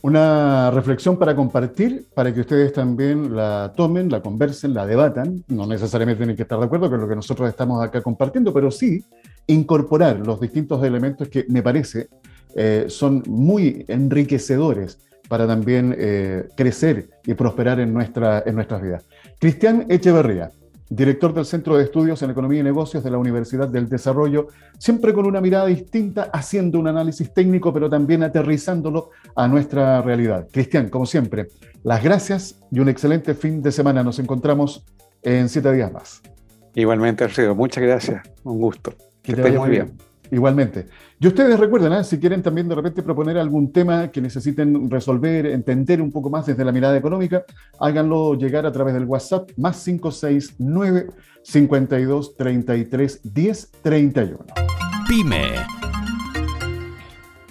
Una 0.00 0.70
reflexión 0.70 1.18
para 1.18 1.34
compartir, 1.34 2.06
para 2.14 2.32
que 2.32 2.40
ustedes 2.40 2.72
también 2.72 3.34
la 3.34 3.72
tomen, 3.76 4.08
la 4.08 4.20
conversen, 4.20 4.72
la 4.72 4.86
debatan. 4.86 5.44
No 5.48 5.66
necesariamente 5.66 6.18
tienen 6.18 6.36
que 6.36 6.42
estar 6.42 6.58
de 6.58 6.66
acuerdo 6.66 6.88
con 6.88 7.00
lo 7.00 7.08
que 7.08 7.16
nosotros 7.16 7.48
estamos 7.48 7.82
acá 7.84 8.00
compartiendo, 8.00 8.52
pero 8.52 8.70
sí 8.70 9.04
incorporar 9.48 10.24
los 10.24 10.40
distintos 10.40 10.84
elementos 10.84 11.28
que 11.28 11.46
me 11.48 11.62
parece 11.62 12.08
eh, 12.54 12.86
son 12.88 13.24
muy 13.26 13.84
enriquecedores 13.88 14.98
para 15.28 15.46
también 15.46 15.94
eh, 15.98 16.48
crecer 16.56 17.10
y 17.26 17.34
prosperar 17.34 17.80
en, 17.80 17.92
nuestra, 17.92 18.42
en 18.46 18.54
nuestras 18.54 18.80
vidas. 18.80 19.04
Cristian 19.38 19.86
Echeverría, 19.88 20.50
director 20.90 21.34
del 21.34 21.44
Centro 21.44 21.76
de 21.76 21.84
Estudios 21.84 22.22
en 22.22 22.30
Economía 22.30 22.60
y 22.60 22.62
Negocios 22.62 23.04
de 23.04 23.10
la 23.10 23.18
Universidad 23.18 23.68
del 23.68 23.88
Desarrollo, 23.88 24.48
siempre 24.78 25.12
con 25.12 25.26
una 25.26 25.40
mirada 25.40 25.66
distinta, 25.66 26.30
haciendo 26.32 26.78
un 26.78 26.88
análisis 26.88 27.32
técnico, 27.32 27.72
pero 27.72 27.90
también 27.90 28.22
aterrizándolo 28.22 29.10
a 29.34 29.46
nuestra 29.48 30.02
realidad. 30.02 30.48
Cristian, 30.50 30.88
como 30.88 31.06
siempre, 31.06 31.48
las 31.84 32.02
gracias 32.02 32.60
y 32.70 32.80
un 32.80 32.88
excelente 32.88 33.34
fin 33.34 33.62
de 33.62 33.72
semana. 33.72 34.02
Nos 34.02 34.18
encontramos 34.18 34.84
en 35.22 35.48
siete 35.48 35.72
días 35.72 35.92
más. 35.92 36.22
Igualmente, 36.74 37.24
Alfredo, 37.24 37.54
muchas 37.54 37.82
gracias. 37.82 38.22
Un 38.44 38.58
gusto. 38.58 38.94
Que, 39.22 39.32
estés 39.32 39.54
muy 39.54 39.70
bien. 39.70 40.07
Igualmente. 40.30 40.86
Y 41.20 41.26
ustedes 41.26 41.58
recuerden, 41.58 41.92
¿eh? 41.92 42.04
si 42.04 42.18
quieren 42.18 42.42
también 42.42 42.68
de 42.68 42.74
repente 42.74 43.02
proponer 43.02 43.38
algún 43.38 43.72
tema 43.72 44.08
que 44.08 44.20
necesiten 44.20 44.90
resolver, 44.90 45.46
entender 45.46 46.02
un 46.02 46.12
poco 46.12 46.30
más 46.30 46.46
desde 46.46 46.64
la 46.64 46.72
mirada 46.72 46.96
económica, 46.96 47.44
háganlo 47.80 48.34
llegar 48.34 48.66
a 48.66 48.72
través 48.72 48.94
del 48.94 49.04
WhatsApp 49.04 49.50
más 49.56 49.82
569 49.84 51.06
52 51.42 52.36
33 52.36 53.20
10 53.22 53.70
31. 53.82 54.38
Pyme. 55.08 55.54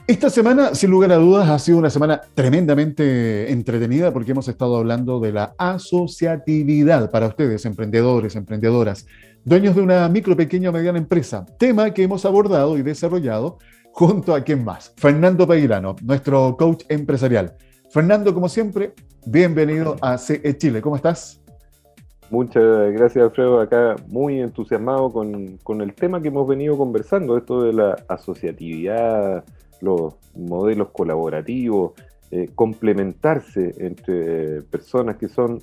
Esta 0.05 0.29
semana, 0.29 0.73
sin 0.73 0.89
lugar 0.89 1.11
a 1.11 1.17
dudas, 1.17 1.49
ha 1.49 1.59
sido 1.59 1.79
una 1.79 1.89
semana 1.89 2.21
tremendamente 2.33 3.51
entretenida 3.51 4.13
porque 4.13 4.31
hemos 4.31 4.47
estado 4.47 4.77
hablando 4.77 5.19
de 5.19 5.33
la 5.33 5.53
asociatividad 5.57 7.11
para 7.11 7.27
ustedes, 7.27 7.65
emprendedores, 7.65 8.37
emprendedoras 8.37 9.05
dueños 9.47 9.77
de 9.77 9.81
una 9.81 10.09
micro, 10.09 10.35
pequeña 10.35 10.71
o 10.71 10.73
mediana 10.73 10.97
empresa, 10.97 11.45
tema 11.57 11.93
que 11.93 12.03
hemos 12.03 12.25
abordado 12.25 12.77
y 12.77 12.81
desarrollado 12.81 13.59
junto 13.93 14.35
a 14.35 14.41
quien 14.41 14.65
más, 14.65 14.93
Fernando 14.97 15.47
Peirano, 15.47 15.95
nuestro 16.03 16.57
coach 16.57 16.83
empresarial. 16.89 17.55
Fernando, 17.89 18.33
como 18.33 18.49
siempre, 18.49 18.91
bienvenido 19.25 19.95
a 20.01 20.17
CE 20.17 20.57
Chile. 20.57 20.81
¿Cómo 20.81 20.97
estás? 20.97 21.41
Muchas 22.29 22.91
gracias, 22.91 23.23
Alfredo. 23.23 23.61
Acá 23.61 23.95
muy 24.09 24.41
entusiasmado 24.41 25.13
con, 25.13 25.55
con, 25.63 25.79
el 25.79 25.93
tema 25.93 26.21
que 26.21 26.27
hemos 26.27 26.45
venido 26.45 26.77
conversando, 26.77 27.37
esto 27.37 27.63
de 27.63 27.71
la 27.71 27.95
asociatividad, 28.09 29.45
los 29.79 30.15
modelos 30.35 30.89
colaborativos, 30.89 31.93
eh, 32.31 32.49
complementarse 32.53 33.75
entre 33.77 34.61
personas 34.63 35.15
que 35.15 35.29
son 35.29 35.59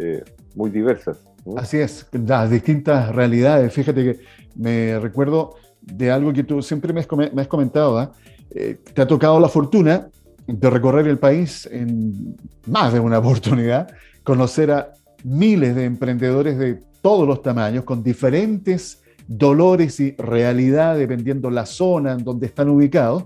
eh, 0.00 0.24
muy 0.56 0.70
diversas. 0.70 1.20
Así 1.56 1.78
es, 1.78 2.06
las 2.12 2.50
distintas 2.50 3.14
realidades. 3.14 3.72
Fíjate 3.72 4.04
que 4.04 4.20
me 4.56 4.98
recuerdo 4.98 5.54
de 5.80 6.10
algo 6.10 6.32
que 6.32 6.44
tú 6.44 6.62
siempre 6.62 6.92
me 6.92 7.00
has, 7.00 7.06
comentado. 7.46 7.98
¿ah? 7.98 8.12
Eh, 8.50 8.78
te 8.92 9.02
ha 9.02 9.06
tocado 9.06 9.40
la 9.40 9.48
fortuna 9.48 10.08
de 10.46 10.70
recorrer 10.70 11.06
el 11.06 11.18
país 11.18 11.68
en 11.70 12.36
más 12.66 12.92
de 12.92 13.00
una 13.00 13.18
oportunidad, 13.20 13.88
conocer 14.22 14.70
a 14.70 14.92
miles 15.24 15.74
de 15.74 15.84
emprendedores 15.84 16.58
de 16.58 16.80
todos 17.00 17.26
los 17.26 17.42
tamaños, 17.42 17.84
con 17.84 18.02
diferentes 18.02 19.02
dolores 19.26 20.00
y 20.00 20.12
realidad 20.16 20.96
dependiendo 20.96 21.50
la 21.50 21.66
zona 21.66 22.12
en 22.12 22.24
donde 22.24 22.46
están 22.46 22.68
ubicados. 22.68 23.24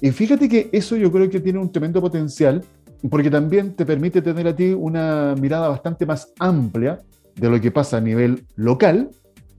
Y 0.00 0.10
fíjate 0.10 0.48
que 0.48 0.68
eso 0.72 0.96
yo 0.96 1.10
creo 1.10 1.30
que 1.30 1.40
tiene 1.40 1.58
un 1.58 1.72
tremendo 1.72 2.00
potencial 2.00 2.62
porque 3.08 3.30
también 3.30 3.74
te 3.74 3.86
permite 3.86 4.20
tener 4.20 4.48
a 4.48 4.56
ti 4.56 4.72
una 4.72 5.34
mirada 5.38 5.68
bastante 5.68 6.04
más 6.04 6.32
amplia 6.38 6.98
de 7.36 7.50
lo 7.50 7.60
que 7.60 7.70
pasa 7.70 7.98
a 7.98 8.00
nivel 8.00 8.46
local, 8.56 9.10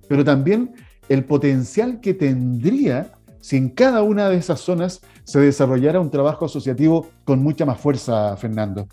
pero 0.08 0.24
también 0.24 0.74
el 1.10 1.26
potencial 1.26 2.00
que 2.02 2.14
tendría 2.14 3.12
si 3.40 3.56
en 3.56 3.70
cada 3.70 4.04
una 4.04 4.30
de 4.30 4.38
esas 4.38 4.60
zonas 4.60 5.02
se 5.24 5.40
desarrollara 5.40 6.00
un 6.00 6.10
trabajo 6.10 6.46
asociativo 6.46 7.08
con 7.24 7.42
mucha 7.42 7.66
más 7.66 7.80
fuerza, 7.80 8.36
Fernando. 8.36 8.88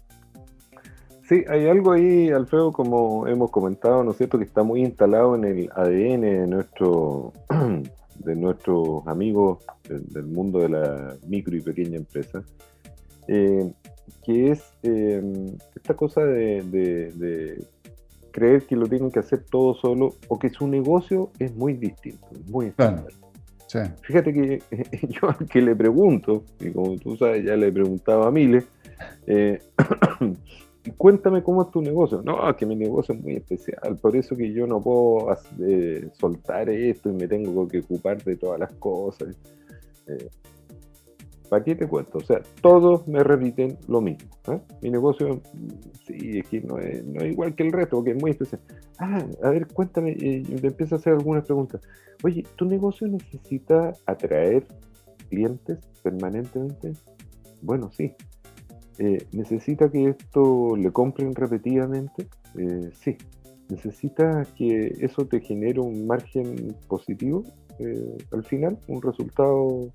Sí, 1.29 1.43
hay 1.49 1.67
algo 1.67 1.93
ahí, 1.93 2.29
Alfredo, 2.31 2.71
como 2.71 3.27
hemos 3.27 3.51
comentado, 3.51 4.05
¿no 4.05 4.11
es 4.11 4.19
cierto?, 4.19 4.39
que 4.39 4.45
está 4.45 4.63
muy 4.63 4.83
instalado 4.83 5.35
en 5.35 5.45
el 5.45 5.71
ADN 5.75 6.21
de, 6.21 6.47
nuestro, 6.47 7.33
de 8.19 8.37
nuestros 8.37 9.07
amigos 9.07 9.65
del, 9.89 10.27
mundo 10.27 10.59
de 10.59 10.69
la 10.69 11.17
micro 11.27 11.57
y 11.57 11.61
pequeña 11.61 11.97
empresa, 11.97 12.43
eh, 13.27 13.73
que 14.23 14.51
es 14.51 14.63
eh, 14.83 15.23
esta 15.75 15.95
cosa 15.95 16.25
de, 16.25 17.65
creer 18.35 18.67
que 18.67 18.75
lo 18.75 18.89
tienen 18.89 19.13
que 19.13 19.21
hacer 19.21 19.45
todo 19.49 19.75
solo 19.75 20.17
o 20.27 20.41
que 20.41 20.51
su 20.51 20.67
negocio 20.67 21.31
es 21.39 21.55
muy 21.55 21.75
distinto, 21.75 22.27
muy 22.49 22.67
estándar. 22.67 23.07
Fíjate 24.03 24.33
que 24.33 24.63
yo 25.09 25.29
al 25.29 25.47
que 25.49 25.63
le 25.63 25.75
pregunto, 25.77 26.43
y 26.61 26.71
como 26.71 26.97
tú 26.97 27.17
sabes, 27.17 27.45
ya 27.45 27.57
le 27.57 27.69
he 27.69 27.73
preguntado 27.73 28.25
a 28.25 28.33
miles, 28.33 28.67
eh, 29.29 29.61
cuéntame 30.97 31.45
cómo 31.45 31.63
es 31.63 31.71
tu 31.71 31.81
negocio. 31.81 32.23
No, 32.23 32.49
es 32.51 32.57
que 32.57 32.67
mi 32.67 32.75
negocio 32.75 33.15
es 33.15 33.23
muy 33.23 33.35
especial, 33.35 33.97
por 34.03 34.17
eso 34.17 34.37
que 34.37 34.53
yo 34.53 34.67
no 34.67 34.81
puedo 34.81 35.37
eh, 35.61 36.09
soltar 36.19 36.69
esto 36.71 37.11
y 37.11 37.13
me 37.13 37.29
tengo 37.29 37.69
que 37.69 37.81
ocupar 37.81 38.23
de 38.23 38.37
todas 38.37 38.59
las 38.59 38.73
cosas. 38.75 39.37
Eh, 40.09 40.29
¿Para 41.55 41.63
qué 41.63 41.77
te 41.77 41.87
cuento? 41.87 42.19
O 42.19 42.21
sea, 42.21 42.43
todos 42.63 43.07
me 43.07 43.23
repiten 43.23 43.79
lo 43.87 44.01
mismo. 44.01 44.29
¿eh? 44.49 44.59
Mi 44.83 44.91
negocio, 44.91 45.41
sí, 46.05 46.41
es 46.41 46.49
que 46.49 46.61
no 46.63 46.81
es, 46.81 47.05
igual 47.31 47.55
que 47.55 47.63
el 47.63 47.71
resto, 47.71 47.99
porque 47.99 48.11
es 48.11 48.21
muy 48.21 48.33
especial. 48.33 48.61
Ah, 48.99 49.25
a 49.41 49.51
ver, 49.51 49.69
cuéntame, 49.69 50.17
eh, 50.19 50.43
yo 50.43 50.61
te 50.61 50.67
empiezo 50.67 50.97
a 50.97 50.99
hacer 50.99 51.13
algunas 51.13 51.45
preguntas. 51.45 51.81
Oye, 52.25 52.43
¿tu 52.57 52.65
negocio 52.65 53.07
necesita 53.07 53.93
atraer 54.05 54.67
clientes 55.31 55.79
permanentemente? 56.03 56.95
Bueno, 57.63 57.89
sí. 57.93 58.13
Eh, 58.99 59.25
¿Necesita 59.31 59.89
que 59.89 60.09
esto 60.09 60.75
le 60.75 60.91
compren 60.91 61.37
repetidamente? 61.37 62.27
sí. 62.95 63.17
¿Necesita 63.69 64.43
que 64.57 64.93
eso 64.99 65.25
te 65.25 65.41
genere 65.41 65.79
un 65.79 66.05
margen 66.05 66.77
positivo 66.89 67.45
al 68.33 68.45
final? 68.45 68.77
¿Un 68.89 69.01
resultado 69.01 69.89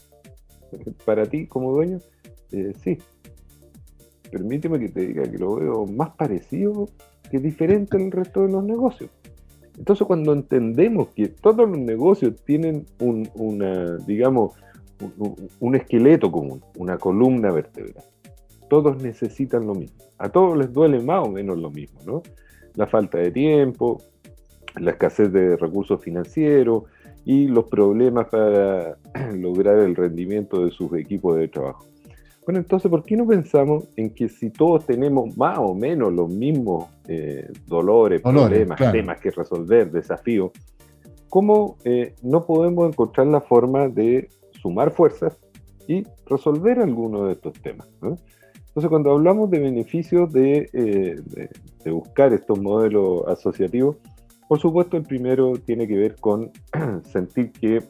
para 1.05 1.25
ti 1.25 1.47
como 1.47 1.73
dueño, 1.73 1.99
eh, 2.51 2.73
sí. 2.83 2.97
Permíteme 4.31 4.79
que 4.79 4.89
te 4.89 5.07
diga 5.07 5.23
que 5.23 5.37
lo 5.37 5.55
veo 5.55 5.85
más 5.87 6.11
parecido 6.11 6.87
que 7.29 7.39
diferente 7.39 7.97
al 7.97 8.11
resto 8.11 8.41
de 8.41 8.51
los 8.51 8.63
negocios. 8.63 9.09
Entonces, 9.77 10.05
cuando 10.05 10.33
entendemos 10.33 11.07
que 11.09 11.29
todos 11.29 11.69
los 11.69 11.77
negocios 11.77 12.35
tienen 12.43 12.85
un, 12.99 13.29
una, 13.35 13.95
digamos, 13.97 14.53
un, 15.59 15.75
esqueleto 15.75 16.29
común, 16.29 16.61
una 16.77 16.97
columna 16.97 17.51
vertebral, 17.51 18.03
todos 18.69 19.01
necesitan 19.01 19.65
lo 19.65 19.75
mismo. 19.75 19.97
A 20.17 20.29
todos 20.29 20.57
les 20.57 20.73
duele 20.73 20.99
más 21.01 21.25
o 21.25 21.31
menos 21.31 21.57
lo 21.57 21.71
mismo, 21.71 22.01
¿no? 22.05 22.21
La 22.75 22.87
falta 22.87 23.19
de 23.19 23.31
tiempo, 23.31 24.01
la 24.75 24.91
escasez 24.91 25.31
de 25.31 25.55
recursos 25.55 26.01
financieros, 26.03 26.83
y 27.25 27.47
los 27.47 27.65
problemas 27.65 28.27
para 28.29 28.97
lograr 29.35 29.79
el 29.79 29.95
rendimiento 29.95 30.65
de 30.65 30.71
sus 30.71 30.93
equipos 30.93 31.37
de 31.37 31.47
trabajo. 31.47 31.85
Bueno, 32.45 32.61
entonces, 32.61 32.89
¿por 32.89 33.03
qué 33.03 33.15
no 33.15 33.27
pensamos 33.27 33.87
en 33.95 34.09
que 34.09 34.27
si 34.27 34.49
todos 34.49 34.85
tenemos 34.85 35.37
más 35.37 35.59
o 35.59 35.75
menos 35.75 36.11
los 36.11 36.29
mismos 36.29 36.87
eh, 37.07 37.47
dolores, 37.67 38.21
problemas, 38.21 38.79
temas 38.91 39.19
que 39.19 39.29
resolver, 39.29 39.91
desafíos, 39.91 40.51
cómo 41.27 41.77
eh, 41.83 42.15
no 42.23 42.47
podemos 42.47 42.89
encontrar 42.89 43.27
la 43.27 43.41
forma 43.41 43.87
de 43.87 44.29
sumar 44.51 44.89
fuerzas 44.91 45.37
y 45.87 46.03
resolver 46.25 46.79
algunos 46.79 47.27
de 47.27 47.33
estos 47.33 47.53
temas? 47.61 47.87
Entonces, 48.01 48.89
cuando 48.89 49.11
hablamos 49.11 49.51
de 49.51 49.59
beneficios 49.59 50.33
de, 50.33 50.69
eh, 50.73 51.21
de 51.83 51.91
buscar 51.91 52.33
estos 52.33 52.59
modelos 52.59 53.27
asociativos, 53.27 53.97
por 54.49 54.59
supuesto, 54.59 54.97
el 54.97 55.03
primero 55.03 55.53
tiene 55.63 55.87
que 55.87 55.95
ver 55.95 56.15
con 56.15 56.51
sentir 57.03 57.51
que 57.51 57.83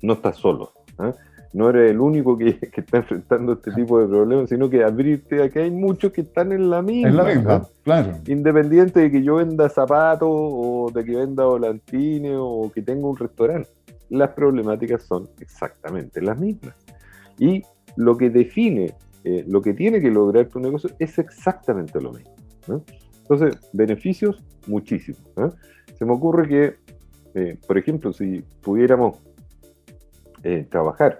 no 0.00 0.12
estás 0.12 0.36
solo. 0.36 0.70
¿eh? 1.00 1.12
No 1.54 1.70
eres 1.70 1.90
el 1.90 1.98
único 1.98 2.38
que, 2.38 2.56
está 2.76 2.98
enfrentando 2.98 3.54
este 3.54 3.72
tipo 3.72 4.00
de 4.00 4.06
problemas, 4.06 4.48
sino 4.48 4.70
que 4.70 4.84
abrirte 4.84 5.42
a 5.42 5.50
que 5.50 5.58
hay 5.58 5.72
muchos 5.72 6.12
que 6.12 6.20
están 6.20 6.52
en 6.52 6.70
la 6.70 6.82
misma. 6.82 7.08
En 7.08 7.16
la 7.16 7.24
misma, 7.24 7.68
claro. 7.82 8.12
Independiente 8.28 9.00
de 9.00 9.10
que 9.10 9.24
yo 9.24 9.34
venda 9.34 9.68
zapatos 9.68 10.28
o 10.30 10.88
de 10.94 11.04
que 11.04 11.16
venda 11.16 11.46
volantines 11.46 12.36
o 12.38 12.70
que 12.72 12.80
tenga 12.80 13.08
un 13.08 13.16
restaurante. 13.16 13.68
Las 14.08 14.30
problemáticas 14.30 15.02
son 15.02 15.30
exactamente 15.40 16.22
las 16.22 16.38
mismas. 16.38 16.76
Y 17.40 17.60
lo 17.96 18.16
que 18.16 18.30
define, 18.30 18.94
eh, 19.24 19.44
lo 19.48 19.60
que 19.60 19.74
tiene 19.74 20.00
que 20.00 20.12
lograr 20.12 20.46
tu 20.46 20.60
negocio 20.60 20.90
es 21.00 21.18
exactamente 21.18 22.00
lo 22.00 22.12
mismo. 22.12 22.84
Entonces, 23.32 23.70
beneficios, 23.72 24.44
muchísimos. 24.66 25.22
¿eh? 25.38 25.48
Se 25.94 26.04
me 26.04 26.12
ocurre 26.12 26.46
que, 26.46 26.74
eh, 27.34 27.56
por 27.66 27.78
ejemplo, 27.78 28.12
si 28.12 28.44
pudiéramos 28.60 29.22
eh, 30.42 30.66
trabajar 30.68 31.18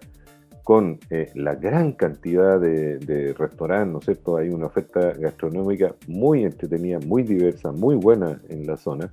con 0.62 1.00
la 1.34 1.56
gran 1.56 1.92
cantidad 1.92 2.60
de, 2.60 3.34
restaurantes, 3.36 3.92
¿no 3.92 3.98
es 3.98 4.04
cierto? 4.04 4.36
Hay 4.36 4.50
una 4.50 4.66
oferta 4.66 5.12
gastronómica 5.14 5.94
muy 6.06 6.44
entretenida, 6.44 7.00
muy 7.00 7.24
diversa, 7.24 7.72
muy 7.72 7.96
buena 7.96 8.40
en 8.48 8.66
la 8.66 8.76
zona, 8.76 9.10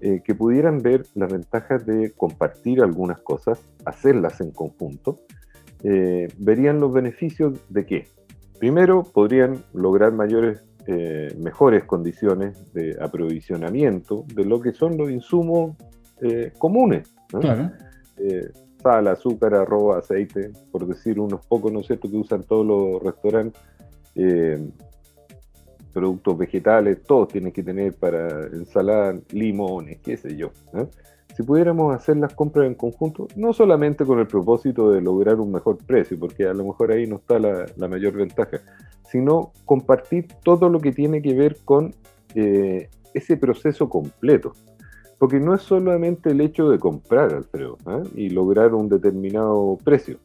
que 0.00 0.34
pudieran 0.34 0.78
ver 0.78 1.04
las 1.14 1.30
ventajas 1.30 1.86
de 1.86 2.10
compartir 2.10 2.82
algunas 2.82 3.20
cosas, 3.20 3.60
hacerlas 3.84 4.40
en 4.40 4.50
conjunto, 4.50 5.20
verían 6.38 6.80
los 6.80 6.92
beneficios 6.92 7.60
de 7.68 7.86
qué. 7.86 8.08
Primero, 8.58 9.04
podrían 9.04 9.62
lograr 9.72 10.12
mayores 10.12 10.64
eh, 10.86 11.34
mejores 11.38 11.84
condiciones 11.84 12.72
de 12.72 12.96
aprovisionamiento 13.00 14.24
de 14.34 14.44
lo 14.44 14.60
que 14.60 14.72
son 14.72 14.96
los 14.96 15.10
insumos 15.10 15.76
eh, 16.20 16.52
comunes. 16.58 17.12
Eh, 18.18 18.50
sal, 18.82 19.08
azúcar, 19.08 19.54
arroz, 19.54 19.96
aceite, 19.96 20.52
por 20.70 20.86
decir 20.86 21.20
unos 21.20 21.44
pocos, 21.46 21.72
¿no 21.72 21.80
es 21.80 21.86
cierto?, 21.86 22.10
que 22.10 22.16
usan 22.16 22.42
todos 22.42 22.66
los 22.66 23.02
restaurantes. 23.02 23.60
productos 25.92 26.38
vegetales, 26.38 27.02
todos 27.02 27.28
tienen 27.28 27.52
que 27.52 27.62
tener 27.62 27.94
para 27.94 28.46
ensalada, 28.46 29.18
limones, 29.32 29.98
qué 29.98 30.16
sé 30.16 30.36
yo. 30.36 30.50
Si 31.40 31.42
pudiéramos 31.42 31.94
hacer 31.94 32.16
las 32.16 32.34
compras 32.34 32.66
en 32.66 32.74
conjunto, 32.74 33.28
no 33.36 33.52
solamente 33.52 34.04
con 34.04 34.18
el 34.18 34.26
propósito 34.26 34.90
de 34.90 35.00
lograr 35.00 35.36
un 35.36 35.52
mejor 35.52 35.78
precio, 35.78 36.18
porque 36.18 36.46
a 36.46 36.52
lo 36.52 36.64
mejor 36.64 36.92
ahí 36.92 37.06
no 37.06 37.16
está 37.16 37.38
la, 37.38 37.88
mayor 37.88 38.14
ventaja, 38.14 38.60
sino 39.10 39.52
compartir 39.64 40.28
todo 40.42 40.68
lo 40.68 40.80
que 40.80 40.92
tiene 40.92 41.20
que 41.22 41.34
ver 41.34 41.58
con 41.64 41.94
eh, 42.34 42.88
ese 43.14 43.36
proceso 43.36 43.88
completo. 43.88 44.52
Porque 45.18 45.38
no 45.38 45.54
es 45.54 45.62
solamente 45.62 46.30
el 46.30 46.40
hecho 46.40 46.70
de 46.70 46.78
comprar, 46.78 47.34
Alfredo, 47.34 47.76
¿ah? 47.86 48.02
y 48.14 48.30
lograr 48.30 48.74
un 48.74 48.88
determinado 48.88 49.76
precio, 49.84 50.18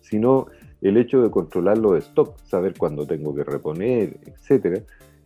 sino 0.00 0.46
el 0.80 0.96
hecho 0.96 1.22
de 1.22 1.30
controlar 1.30 1.78
los 1.78 1.96
stock, 2.04 2.36
saber 2.44 2.74
cuándo 2.76 3.06
tengo 3.06 3.34
que 3.34 3.44
reponer, 3.44 4.18
etc. 4.26 4.82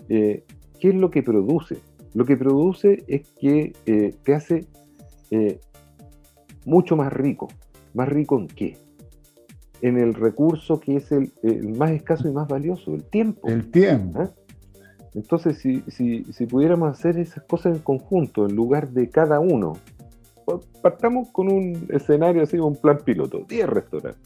Eh, 0.09 0.45
¿Qué 0.79 0.89
es 0.91 0.95
lo 0.95 1.11
que 1.11 1.23
produce? 1.23 1.79
Lo 2.13 2.25
que 2.27 2.37
produce 2.37 3.05
es 3.09 3.29
que 3.41 3.73
eh, 3.87 4.15
te 4.23 4.35
hace 4.35 4.67
eh, 5.31 5.59
mucho 6.65 6.97
más 6.97 7.13
rico. 7.13 7.49
¿Más 7.95 8.09
rico 8.09 8.39
en 8.39 8.49
qué? 8.49 8.77
En 9.83 9.99
el 9.99 10.15
recurso 10.15 10.81
que 10.81 10.97
es 10.97 11.13
el, 11.13 11.31
más 11.77 11.91
escaso 11.91 12.29
y 12.29 12.33
más 12.33 12.49
valioso, 12.49 12.95
el 12.95 13.05
tiempo. 13.05 13.49
El 13.49 13.71
tiempo. 13.71 14.21
¿Ah? 14.21 14.31
Entonces, 15.15 15.59
si, 15.59 15.83
si, 15.89 16.47
pudiéramos 16.47 16.91
hacer 16.91 17.19
esas 17.19 17.43
cosas 17.45 17.77
en 17.77 17.83
conjunto, 17.83 18.47
en 18.47 18.55
lugar 18.55 18.91
de 18.91 19.09
cada 19.09 19.41
uno, 19.41 19.79
partamos 20.83 21.29
con 21.31 21.51
un 21.51 21.87
escenario 21.89 22.43
así, 22.43 22.59
un 22.59 22.77
plan 22.77 22.99
piloto, 23.03 23.45
10 23.49 23.67
restaurantes. 23.67 24.21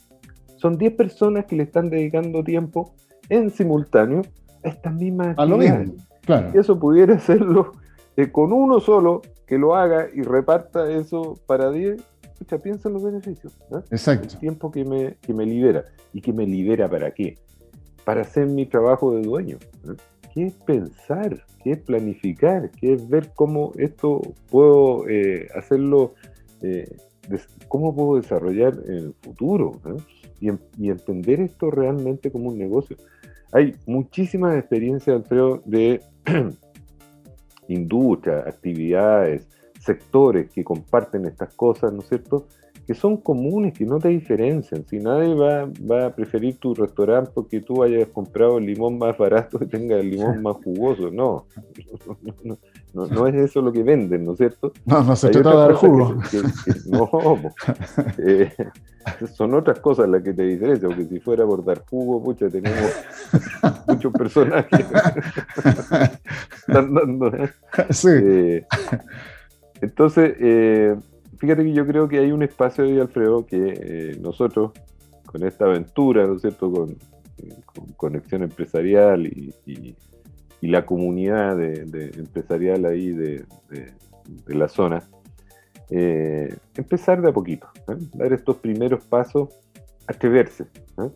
Son 0.57 0.77
10 0.77 0.95
personas 0.95 1.45
que 1.47 1.55
le 1.55 1.63
están 1.63 1.91
dedicando 1.91 2.43
tiempo 2.43 2.93
en 3.29 3.51
simultáneo 3.51 4.23
a 4.65 4.69
estas 4.69 4.93
mismas 4.93 5.39
A 5.39 5.47
lo 5.47 5.59
mismo, 5.59 5.95
claro. 6.23 6.51
Y 6.53 6.59
eso 6.59 6.79
pudiera 6.79 7.15
hacerlo 7.17 7.73
eh, 8.17 8.31
con 8.33 8.53
uno 8.53 8.81
solo 8.81 9.23
que 9.47 9.59
lo 9.59 9.77
haga 9.77 10.09
y 10.13 10.23
reparta 10.23 10.91
eso 10.91 11.39
para 11.47 11.71
10, 11.71 12.03
escucha, 12.40 12.62
piensa 12.62 12.88
en 12.88 12.94
los 12.94 13.03
beneficios. 13.03 13.57
Exacto. 13.90 14.29
El 14.33 14.40
tiempo 14.40 14.70
que 14.70 14.85
me, 14.85 15.16
que 15.20 15.35
me 15.35 15.44
libera. 15.44 15.85
¿Y 16.12 16.20
que 16.20 16.33
me 16.33 16.46
libera 16.46 16.88
para 16.88 17.12
qué? 17.12 17.38
Para 18.05 18.22
hacer 18.22 18.46
mi 18.46 18.66
trabajo 18.66 19.14
de 19.14 19.22
dueño. 19.22 19.59
¿Qué 20.35 20.46
es 20.46 20.55
pensar? 20.55 21.44
¿Qué 21.62 21.72
es 21.72 21.79
planificar? 21.79 22.70
¿Qué 22.70 22.94
es 22.94 23.09
ver 23.09 23.33
cómo 23.35 23.72
esto 23.76 24.20
puedo 24.50 25.09
eh, 25.09 25.48
hacerlo? 25.55 26.14
Eh, 26.62 26.88
¿Cómo 27.68 27.94
puedo 27.94 28.16
desarrollar 28.20 28.74
en 28.87 28.94
el 28.94 29.14
futuro? 29.20 29.81
Y, 30.40 30.50
y, 30.79 30.90
entender 30.90 31.40
esto 31.40 31.70
realmente 31.70 32.33
como 32.33 32.48
un 32.48 32.59
negocio. 32.59 32.96
Hay 33.53 33.76
muchísimas 33.87 34.57
experiencias, 34.57 35.16
Alfredo, 35.16 35.62
de 35.66 36.00
industria, 37.68 38.38
actividades, 38.38 39.46
sectores 39.81 40.51
que 40.51 40.62
comparten 40.62 41.27
estas 41.27 41.55
cosas, 41.55 41.93
¿no 41.93 42.01
es 42.01 42.09
cierto? 42.09 42.47
Que 42.87 42.95
son 42.95 43.16
comunes, 43.16 43.77
que 43.77 43.85
no 43.85 43.99
te 43.99 44.09
diferencian. 44.09 44.87
Si 44.87 44.99
nadie 44.99 45.35
va, 45.35 45.66
va 45.90 46.07
a 46.07 46.14
preferir 46.14 46.59
tu 46.59 46.75
restaurante 46.75 47.31
porque 47.35 47.61
tú 47.61 47.83
hayas 47.83 48.09
comprado 48.09 48.59
el 48.59 48.66
limón 48.66 48.99
más 48.99 49.16
barato 49.16 49.59
y 49.62 49.66
tenga 49.66 49.97
el 49.97 50.11
limón 50.11 50.43
más 50.43 50.57
jugoso, 50.57 51.11
no. 51.12 51.47
No, 52.93 53.27
es 53.27 53.35
eso 53.37 53.62
lo 53.62 53.73
que 53.73 53.83
venden, 53.83 54.25
¿no 54.25 54.33
es 54.33 54.38
cierto? 54.38 54.73
No, 54.85 55.03
no 55.05 55.14
se 55.14 55.31
trata 55.31 55.51
de 55.51 55.57
dar 55.57 55.75
jugo. 55.75 56.16
no, 56.87 57.40
eh, 58.19 58.53
son 59.37 59.55
otras 59.55 59.79
cosas 59.79 60.09
las 60.09 60.23
que 60.23 60.33
te 60.33 60.43
diferencian, 60.43 60.90
porque 60.90 61.07
si 61.07 61.21
fuera 61.21 61.47
por 61.47 61.64
dar 61.64 61.85
jugo, 61.88 62.23
pucha, 62.23 62.49
tenemos 62.49 62.93
muchos 63.87 64.12
personajes 64.12 64.81
¿eh? 66.69 67.51
Sí. 67.90 68.64
Eh, 69.81 69.87
entonces, 69.87 70.35
fíjate 71.38 71.64
que 71.64 71.73
yo 71.73 71.87
creo 71.87 72.09
que 72.09 72.19
hay 72.19 72.33
un 72.33 72.43
espacio 72.43 72.85
ahí, 72.85 72.99
Alfredo, 72.99 73.47
que 73.47 74.16
nosotros, 74.21 74.73
con 75.27 75.45
esta 75.45 75.66
aventura, 75.66 76.27
¿no 76.27 76.37
es 76.37 76.43
cierto?, 76.43 76.71
con, 76.71 76.97
conexión 77.97 78.43
empresarial 78.43 79.27
y 79.27 79.97
y 80.61 80.69
la 80.69 80.85
comunidad 80.85 81.57
de, 81.57 82.11
empresarial 82.16 82.85
ahí 82.85 83.12
de, 83.12 83.45
la 84.47 84.69
zona, 84.69 85.03
eh, 85.90 86.57
empezar 86.77 87.21
de 87.21 87.31
a 87.31 87.33
poquito, 87.33 87.69
¿eh? 87.88 87.97
dar 88.14 88.33
estos 88.33 88.57
primeros 88.59 89.05
pasos, 89.05 89.49
atreverse. 90.07 90.64
¿eh? 90.99 91.11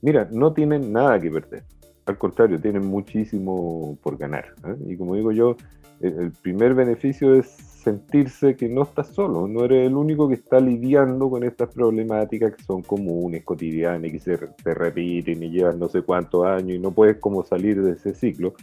Mira, 0.00 0.28
no 0.30 0.52
tienen 0.52 0.92
nada 0.92 1.18
que 1.18 1.30
perder, 1.30 1.64
al 2.06 2.18
contrario, 2.18 2.60
tienen 2.60 2.86
muchísimo 2.86 3.98
por 4.02 4.16
ganar. 4.16 4.54
Y 4.86 4.96
como 4.96 5.16
digo 5.16 5.32
yo, 5.32 5.56
el, 6.00 6.32
primer 6.42 6.74
beneficio 6.74 7.34
es 7.34 7.71
sentirse 7.82 8.56
que 8.56 8.68
no 8.68 8.82
estás 8.82 9.08
solo, 9.08 9.46
no 9.46 9.64
eres 9.64 9.86
el 9.86 9.96
único 9.96 10.28
que 10.28 10.34
está 10.34 10.60
lidiando 10.60 11.28
con 11.28 11.42
estas 11.44 11.72
problemáticas 11.74 12.54
que 12.54 12.62
son 12.62 12.82
comunes, 12.82 13.44
cotidianas, 13.44 14.08
y 14.08 14.12
que 14.12 14.20
se, 14.20 14.36
repiten 14.74 15.42
y 15.42 15.50
llevan 15.50 15.78
no 15.78 15.88
sé 15.88 16.02
cuántos 16.02 16.46
años 16.46 16.76
y 16.76 16.78
no 16.78 16.92
puedes 16.92 17.18
como 17.18 17.42
salir 17.44 17.82
de 17.82 17.92
ese 17.92 18.14
ciclo 18.14 18.54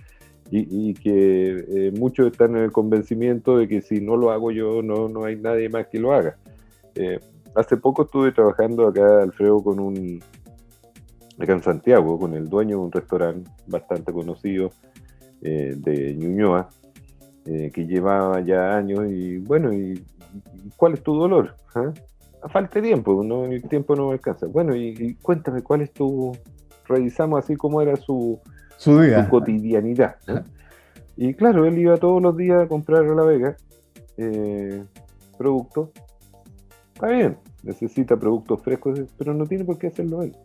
y, 0.52 0.94
que 0.96 1.66
eh, 1.70 1.92
muchos 1.92 2.32
están 2.32 2.56
en 2.56 2.64
el 2.64 2.72
convencimiento 2.72 3.58
de 3.58 3.68
que 3.68 3.82
si 3.82 4.02
no 4.02 4.18
lo 4.18 4.32
hago 4.32 4.50
yo, 4.50 4.82
no, 4.82 5.08
no 5.08 5.26
hay 5.26 5.36
nadie 5.36 5.70
más 5.70 5.88
que 5.88 6.00
lo 6.00 6.12
haga. 6.12 6.38
Eh, 6.96 7.20
hace 7.56 7.78
poco 7.78 8.04
estuve 8.04 8.32
trabajando 8.32 8.88
acá, 8.88 9.22
Alfredo, 9.22 9.64
con 9.64 9.80
un, 9.80 10.20
acá 11.38 11.54
en 11.54 11.62
Santiago, 11.62 12.18
con 12.18 12.34
el 12.34 12.50
dueño 12.50 12.78
de 12.78 12.84
un 12.84 12.92
restaurante 12.92 13.50
bastante 13.68 14.12
conocido 14.12 14.72
eh, 15.42 15.76
de 15.78 16.16
Ñuñoa, 16.16 16.70
que 17.46 17.86
llevaba 17.88 18.42
ya 18.42 18.78
años 18.78 19.06
y 19.10 19.38
bueno, 19.38 19.74
y, 19.74 20.04
¿cuál 20.78 20.94
es 20.94 21.04
tu 21.04 21.16
dolor? 21.16 21.56
¿Ah? 21.76 21.92
Falta 22.52 22.82
tiempo, 22.82 23.24
no, 23.24 23.46
el 23.46 23.64
tiempo 23.64 23.96
no 23.96 24.08
me 24.08 24.14
alcanza. 24.14 24.48
Bueno, 24.48 24.76
y, 24.76 24.96
y 24.98 25.16
cuéntame, 25.16 25.62
¿cuál 25.62 25.82
es 25.82 25.92
tu... 25.92 26.32
Revisamos 26.88 27.44
así 27.44 27.56
como 27.56 27.82
era 27.82 27.96
su, 27.98 28.40
su, 28.80 29.02
cotidianidad. 29.30 30.16
Y 31.18 31.34
claro, 31.34 31.66
él 31.66 31.78
iba 31.78 31.98
todos 31.98 32.22
los 32.22 32.36
días 32.36 32.64
a 32.64 32.68
comprar 32.68 33.04
a 33.04 33.14
La 33.14 33.24
Vega 33.24 33.58
eh, 34.18 34.84
productos. 35.38 35.90
Está 36.94 37.08
bien, 37.08 37.38
necesita 37.62 38.18
productos 38.18 38.62
frescos, 38.62 39.02
pero 39.18 39.34
no 39.34 39.46
tiene 39.46 39.66
por 39.66 39.78
qué 39.78 39.88
hacerlo 39.88 40.24
él. 40.24 40.36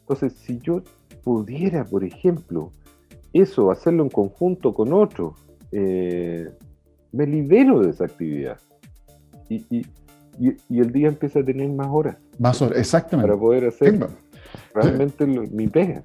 Entonces, 0.00 0.32
si 0.34 0.58
yo 0.60 0.82
pudiera, 1.24 1.84
por 1.84 2.04
ejemplo, 2.04 2.72
eso, 3.34 3.70
hacerlo 3.70 4.04
en 4.04 4.10
conjunto 4.10 4.72
con 4.72 4.92
otro, 4.92 5.34
eh, 5.72 6.48
me 7.12 7.26
libero 7.26 7.80
de 7.80 7.90
esa 7.90 8.04
actividad. 8.04 8.58
Y, 9.48 9.86
el 10.68 10.90
día 10.90 11.08
empieza 11.08 11.40
a 11.40 11.44
tener 11.44 11.68
más 11.70 11.86
horas. 11.90 12.16
Más 12.38 12.60
horas, 12.60 12.78
exactamente. 12.78 13.28
Para 13.28 13.40
poder 13.40 13.66
hacer 13.66 14.04
realmente 14.74 15.26
mi 15.26 15.68
pega. 15.68 16.02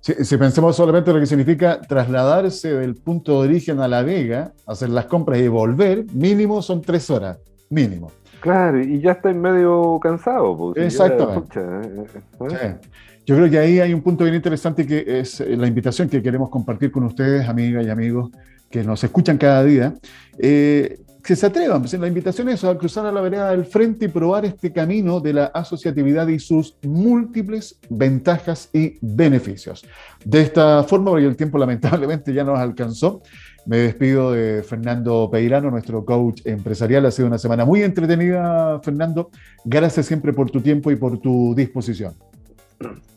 Si, 0.00 0.36
pensemos 0.36 0.76
solamente 0.76 1.10
en 1.10 1.16
lo 1.16 1.20
que 1.20 1.26
significa 1.26 1.80
trasladarse 1.80 2.74
del 2.74 2.94
punto 2.94 3.40
de 3.40 3.48
origen 3.48 3.80
a 3.80 3.88
La 3.88 4.02
Vega, 4.02 4.52
hacer 4.66 4.90
las 4.90 5.06
compras 5.06 5.38
y 5.38 5.48
volver, 5.48 6.04
mínimo 6.12 6.60
son 6.60 6.82
tres 6.82 7.08
horas, 7.08 7.38
mínimo. 7.70 8.10
Claro, 8.40 8.82
y 8.82 9.00
ya 9.00 9.12
está 9.12 9.30
en 9.30 9.40
medio 9.40 9.98
cansado. 10.02 10.54
Pues, 10.58 10.84
Exactamente. 10.84 11.58
¿eh? 11.58 12.04
¿eh? 12.50 12.76
Yo 13.26 13.36
creo 13.36 13.50
que 13.50 13.58
ahí 13.58 13.80
hay 13.80 13.94
un 13.94 14.02
punto 14.02 14.24
bien 14.24 14.36
interesante 14.36 14.86
que 14.86 15.20
es 15.20 15.40
la 15.40 15.66
invitación 15.66 16.08
que 16.08 16.22
queremos 16.22 16.50
compartir 16.50 16.90
con 16.90 17.04
ustedes, 17.04 17.48
amigas 17.48 17.86
y 17.86 17.90
amigos 17.90 18.30
que 18.70 18.84
nos 18.84 19.02
escuchan 19.02 19.38
cada 19.38 19.64
día. 19.64 19.94
Eh, 20.38 20.98
que 21.24 21.34
se 21.34 21.46
atrevan. 21.46 21.80
Pues, 21.80 21.94
la 21.94 22.06
invitación 22.06 22.50
es 22.50 22.62
a 22.64 22.76
cruzar 22.76 23.06
a 23.06 23.12
la 23.12 23.20
vereda 23.20 23.50
del 23.50 23.64
frente 23.64 24.04
y 24.04 24.08
probar 24.08 24.44
este 24.44 24.72
camino 24.72 25.20
de 25.20 25.32
la 25.32 25.46
asociatividad 25.46 26.28
y 26.28 26.38
sus 26.38 26.76
múltiples 26.82 27.78
ventajas 27.88 28.68
y 28.72 28.98
beneficios. 29.00 29.84
De 30.24 30.42
esta 30.42 30.84
forma, 30.84 31.10
porque 31.10 31.26
el 31.26 31.36
tiempo 31.36 31.56
lamentablemente 31.58 32.32
ya 32.32 32.44
nos 32.44 32.58
alcanzó, 32.58 33.22
me 33.66 33.78
despido 33.78 34.32
de 34.32 34.62
Fernando 34.62 35.30
Peirano, 35.32 35.70
nuestro 35.70 36.04
coach 36.04 36.42
empresarial. 36.44 37.06
Ha 37.06 37.10
sido 37.10 37.28
una 37.28 37.38
semana 37.38 37.64
muy 37.64 37.82
entretenida, 37.82 38.78
Fernando. 38.80 39.30
Gracias 39.64 40.04
siempre 40.04 40.34
por 40.34 40.50
tu 40.50 40.60
tiempo 40.60 40.90
y 40.90 40.96
por 40.96 41.18
tu 41.18 41.54
disposición. 41.54 42.12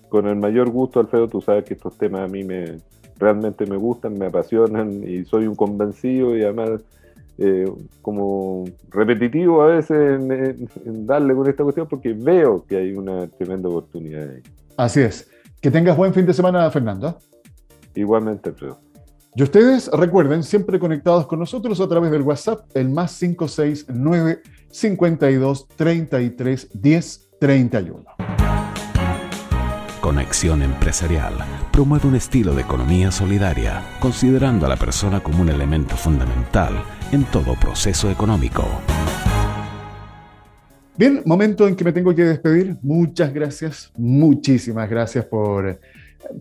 Con 0.09 0.27
el 0.27 0.35
mayor 0.35 0.69
gusto, 0.69 0.99
Alfredo. 0.99 1.27
Tú 1.27 1.41
sabes 1.41 1.65
que 1.65 1.73
estos 1.73 1.97
temas 1.97 2.21
a 2.21 2.27
mí 2.27 2.43
me 2.43 2.77
realmente 3.19 3.65
me 3.65 3.77
gustan, 3.77 4.17
me 4.17 4.27
apasionan 4.27 5.03
y 5.03 5.25
soy 5.25 5.47
un 5.47 5.55
convencido 5.55 6.37
y 6.37 6.43
además 6.43 6.81
eh, 7.39 7.71
como 8.01 8.65
repetitivo 8.89 9.61
a 9.61 9.67
veces 9.67 10.19
en, 10.19 11.05
darle 11.05 11.35
con 11.35 11.47
esta 11.47 11.63
cuestión 11.63 11.87
porque 11.87 12.13
veo 12.13 12.65
que 12.67 12.77
hay 12.77 12.93
una 12.93 13.27
tremenda 13.27 13.69
oportunidad 13.69 14.29
ahí. 14.29 14.41
Así 14.77 15.01
es. 15.01 15.29
Que 15.61 15.71
tengas 15.71 15.97
buen 15.97 16.13
fin 16.13 16.25
de 16.25 16.33
semana, 16.33 16.69
Fernando. 16.69 17.17
Igualmente, 17.95 18.49
Alfredo. 18.49 18.79
Y 19.35 19.43
ustedes 19.43 19.89
recuerden, 19.91 20.41
siempre 20.41 20.79
conectados 20.79 21.27
con 21.27 21.39
nosotros 21.39 21.79
a 21.79 21.87
través 21.87 22.09
del 22.09 22.23
WhatsApp, 22.23 22.61
el 22.73 22.89
más 22.89 23.19
569 23.19 24.41
52 24.69 25.67
33 25.67 26.69
10 26.73 27.29
31. 27.39 28.26
Conexión 30.07 30.61
Empresarial 30.61 31.33
promueve 31.69 32.07
un 32.07 32.15
estilo 32.15 32.55
de 32.55 32.61
economía 32.61 33.11
solidaria, 33.11 33.83
considerando 33.99 34.65
a 34.65 34.69
la 34.69 34.77
persona 34.77 35.19
como 35.19 35.41
un 35.41 35.49
elemento 35.49 35.97
fundamental 35.97 36.81
en 37.11 37.25
todo 37.25 37.55
proceso 37.59 38.09
económico. 38.09 38.63
Bien, 40.97 41.21
momento 41.25 41.67
en 41.67 41.75
que 41.75 41.83
me 41.83 41.91
tengo 41.91 42.15
que 42.15 42.23
despedir. 42.23 42.77
Muchas 42.83 43.33
gracias, 43.33 43.91
muchísimas 43.97 44.89
gracias 44.89 45.25
por 45.25 45.77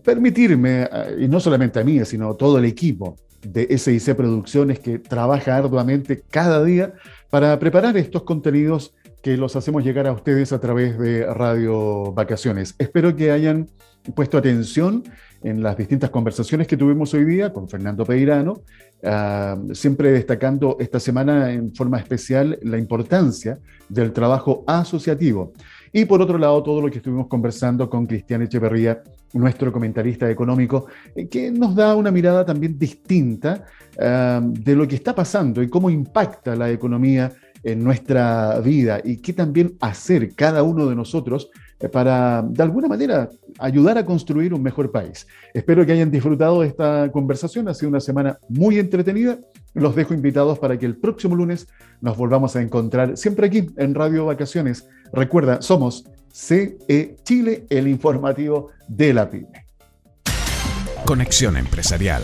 permitirme, 0.01 0.83
eh, 0.83 1.17
y 1.19 1.27
no 1.27 1.41
solamente 1.41 1.81
a 1.81 1.83
mí, 1.83 1.99
sino 2.05 2.29
a 2.29 2.37
todo 2.37 2.59
el 2.59 2.63
equipo 2.63 3.17
de 3.41 3.77
SIC 3.77 4.15
Producciones 4.15 4.79
que 4.79 4.97
trabaja 4.97 5.57
arduamente 5.57 6.23
cada 6.29 6.63
día 6.63 6.93
para 7.29 7.59
preparar 7.59 7.97
estos 7.97 8.23
contenidos 8.23 8.95
que 9.27 9.35
los 9.35 9.57
hacemos 9.57 9.83
llegar 9.83 10.07
a 10.07 10.13
ustedes 10.13 10.53
a 10.53 10.59
través 10.61 10.97
de 10.97 11.25
Radio 11.25 12.13
Vacaciones. 12.13 12.75
Espero 12.77 13.13
que 13.13 13.29
hayan 13.29 13.67
puesto 14.15 14.37
atención 14.37 15.03
en 15.43 15.61
las 15.61 15.75
distintas 15.75 16.11
conversaciones 16.11 16.65
que 16.65 16.77
tuvimos 16.77 17.13
hoy 17.13 17.25
día 17.25 17.51
con 17.51 17.67
Fernando 17.67 18.05
Peirano, 18.05 18.61
ah, 19.03 19.57
siempre 19.73 20.13
destacando 20.13 20.77
esta 20.79 21.01
semana 21.01 21.51
en 21.51 21.75
forma 21.75 21.99
especial 21.99 22.57
la 22.61 22.77
importancia 22.77 23.59
del 23.89 24.13
trabajo 24.13 24.63
asociativo. 24.65 25.51
Y 25.91 26.05
por 26.05 26.21
otro 26.21 26.37
lado, 26.37 26.63
todo 26.63 26.79
lo 26.79 26.89
que 26.89 26.99
estuvimos 26.99 27.27
conversando 27.27 27.89
con 27.89 28.05
Cristian 28.05 28.43
Echeverría, 28.43 29.03
nuestro 29.33 29.73
comentarista 29.73 30.31
económico, 30.31 30.85
eh, 31.13 31.27
que 31.27 31.51
nos 31.51 31.75
da 31.75 31.97
una 31.97 32.11
mirada 32.11 32.45
también 32.45 32.79
distinta 32.79 33.65
ah, 33.99 34.39
de 34.41 34.73
lo 34.73 34.87
que 34.87 34.95
está 34.95 35.13
pasando 35.13 35.61
y 35.61 35.67
cómo 35.67 35.89
impacta 35.89 36.55
la 36.55 36.71
economía 36.71 37.29
en 37.63 37.83
nuestra 37.83 38.59
vida 38.59 39.01
y 39.03 39.17
qué 39.17 39.33
también 39.33 39.75
hacer 39.79 40.33
cada 40.35 40.63
uno 40.63 40.87
de 40.87 40.95
nosotros 40.95 41.49
eh, 41.79 41.89
para, 41.89 42.41
de 42.41 42.63
alguna 42.63 42.87
manera, 42.87 43.29
ayudar 43.59 43.97
a 43.97 44.05
construir 44.05 44.53
un 44.53 44.63
mejor 44.63 44.91
país. 44.91 45.27
Espero 45.53 45.85
que 45.85 45.91
hayan 45.91 46.11
disfrutado 46.11 46.61
de 46.61 46.67
esta 46.67 47.11
conversación. 47.11 47.67
Ha 47.67 47.73
sido 47.73 47.89
una 47.89 47.99
semana 47.99 48.39
muy 48.49 48.79
entretenida. 48.79 49.37
Los 49.73 49.95
dejo 49.95 50.13
invitados 50.13 50.57
para 50.59 50.77
que 50.77 50.85
el 50.85 50.97
próximo 50.97 51.35
lunes 51.35 51.67
nos 52.01 52.17
volvamos 52.17 52.55
a 52.55 52.61
encontrar 52.61 53.15
siempre 53.15 53.47
aquí 53.47 53.69
en 53.77 53.93
Radio 53.93 54.25
Vacaciones. 54.25 54.87
Recuerda, 55.13 55.61
somos 55.61 56.05
CE 56.31 57.17
Chile, 57.23 57.65
el 57.69 57.87
informativo 57.87 58.71
de 58.87 59.13
la 59.13 59.29
PYME. 59.29 59.65
Conexión 61.05 61.57
Empresarial 61.57 62.23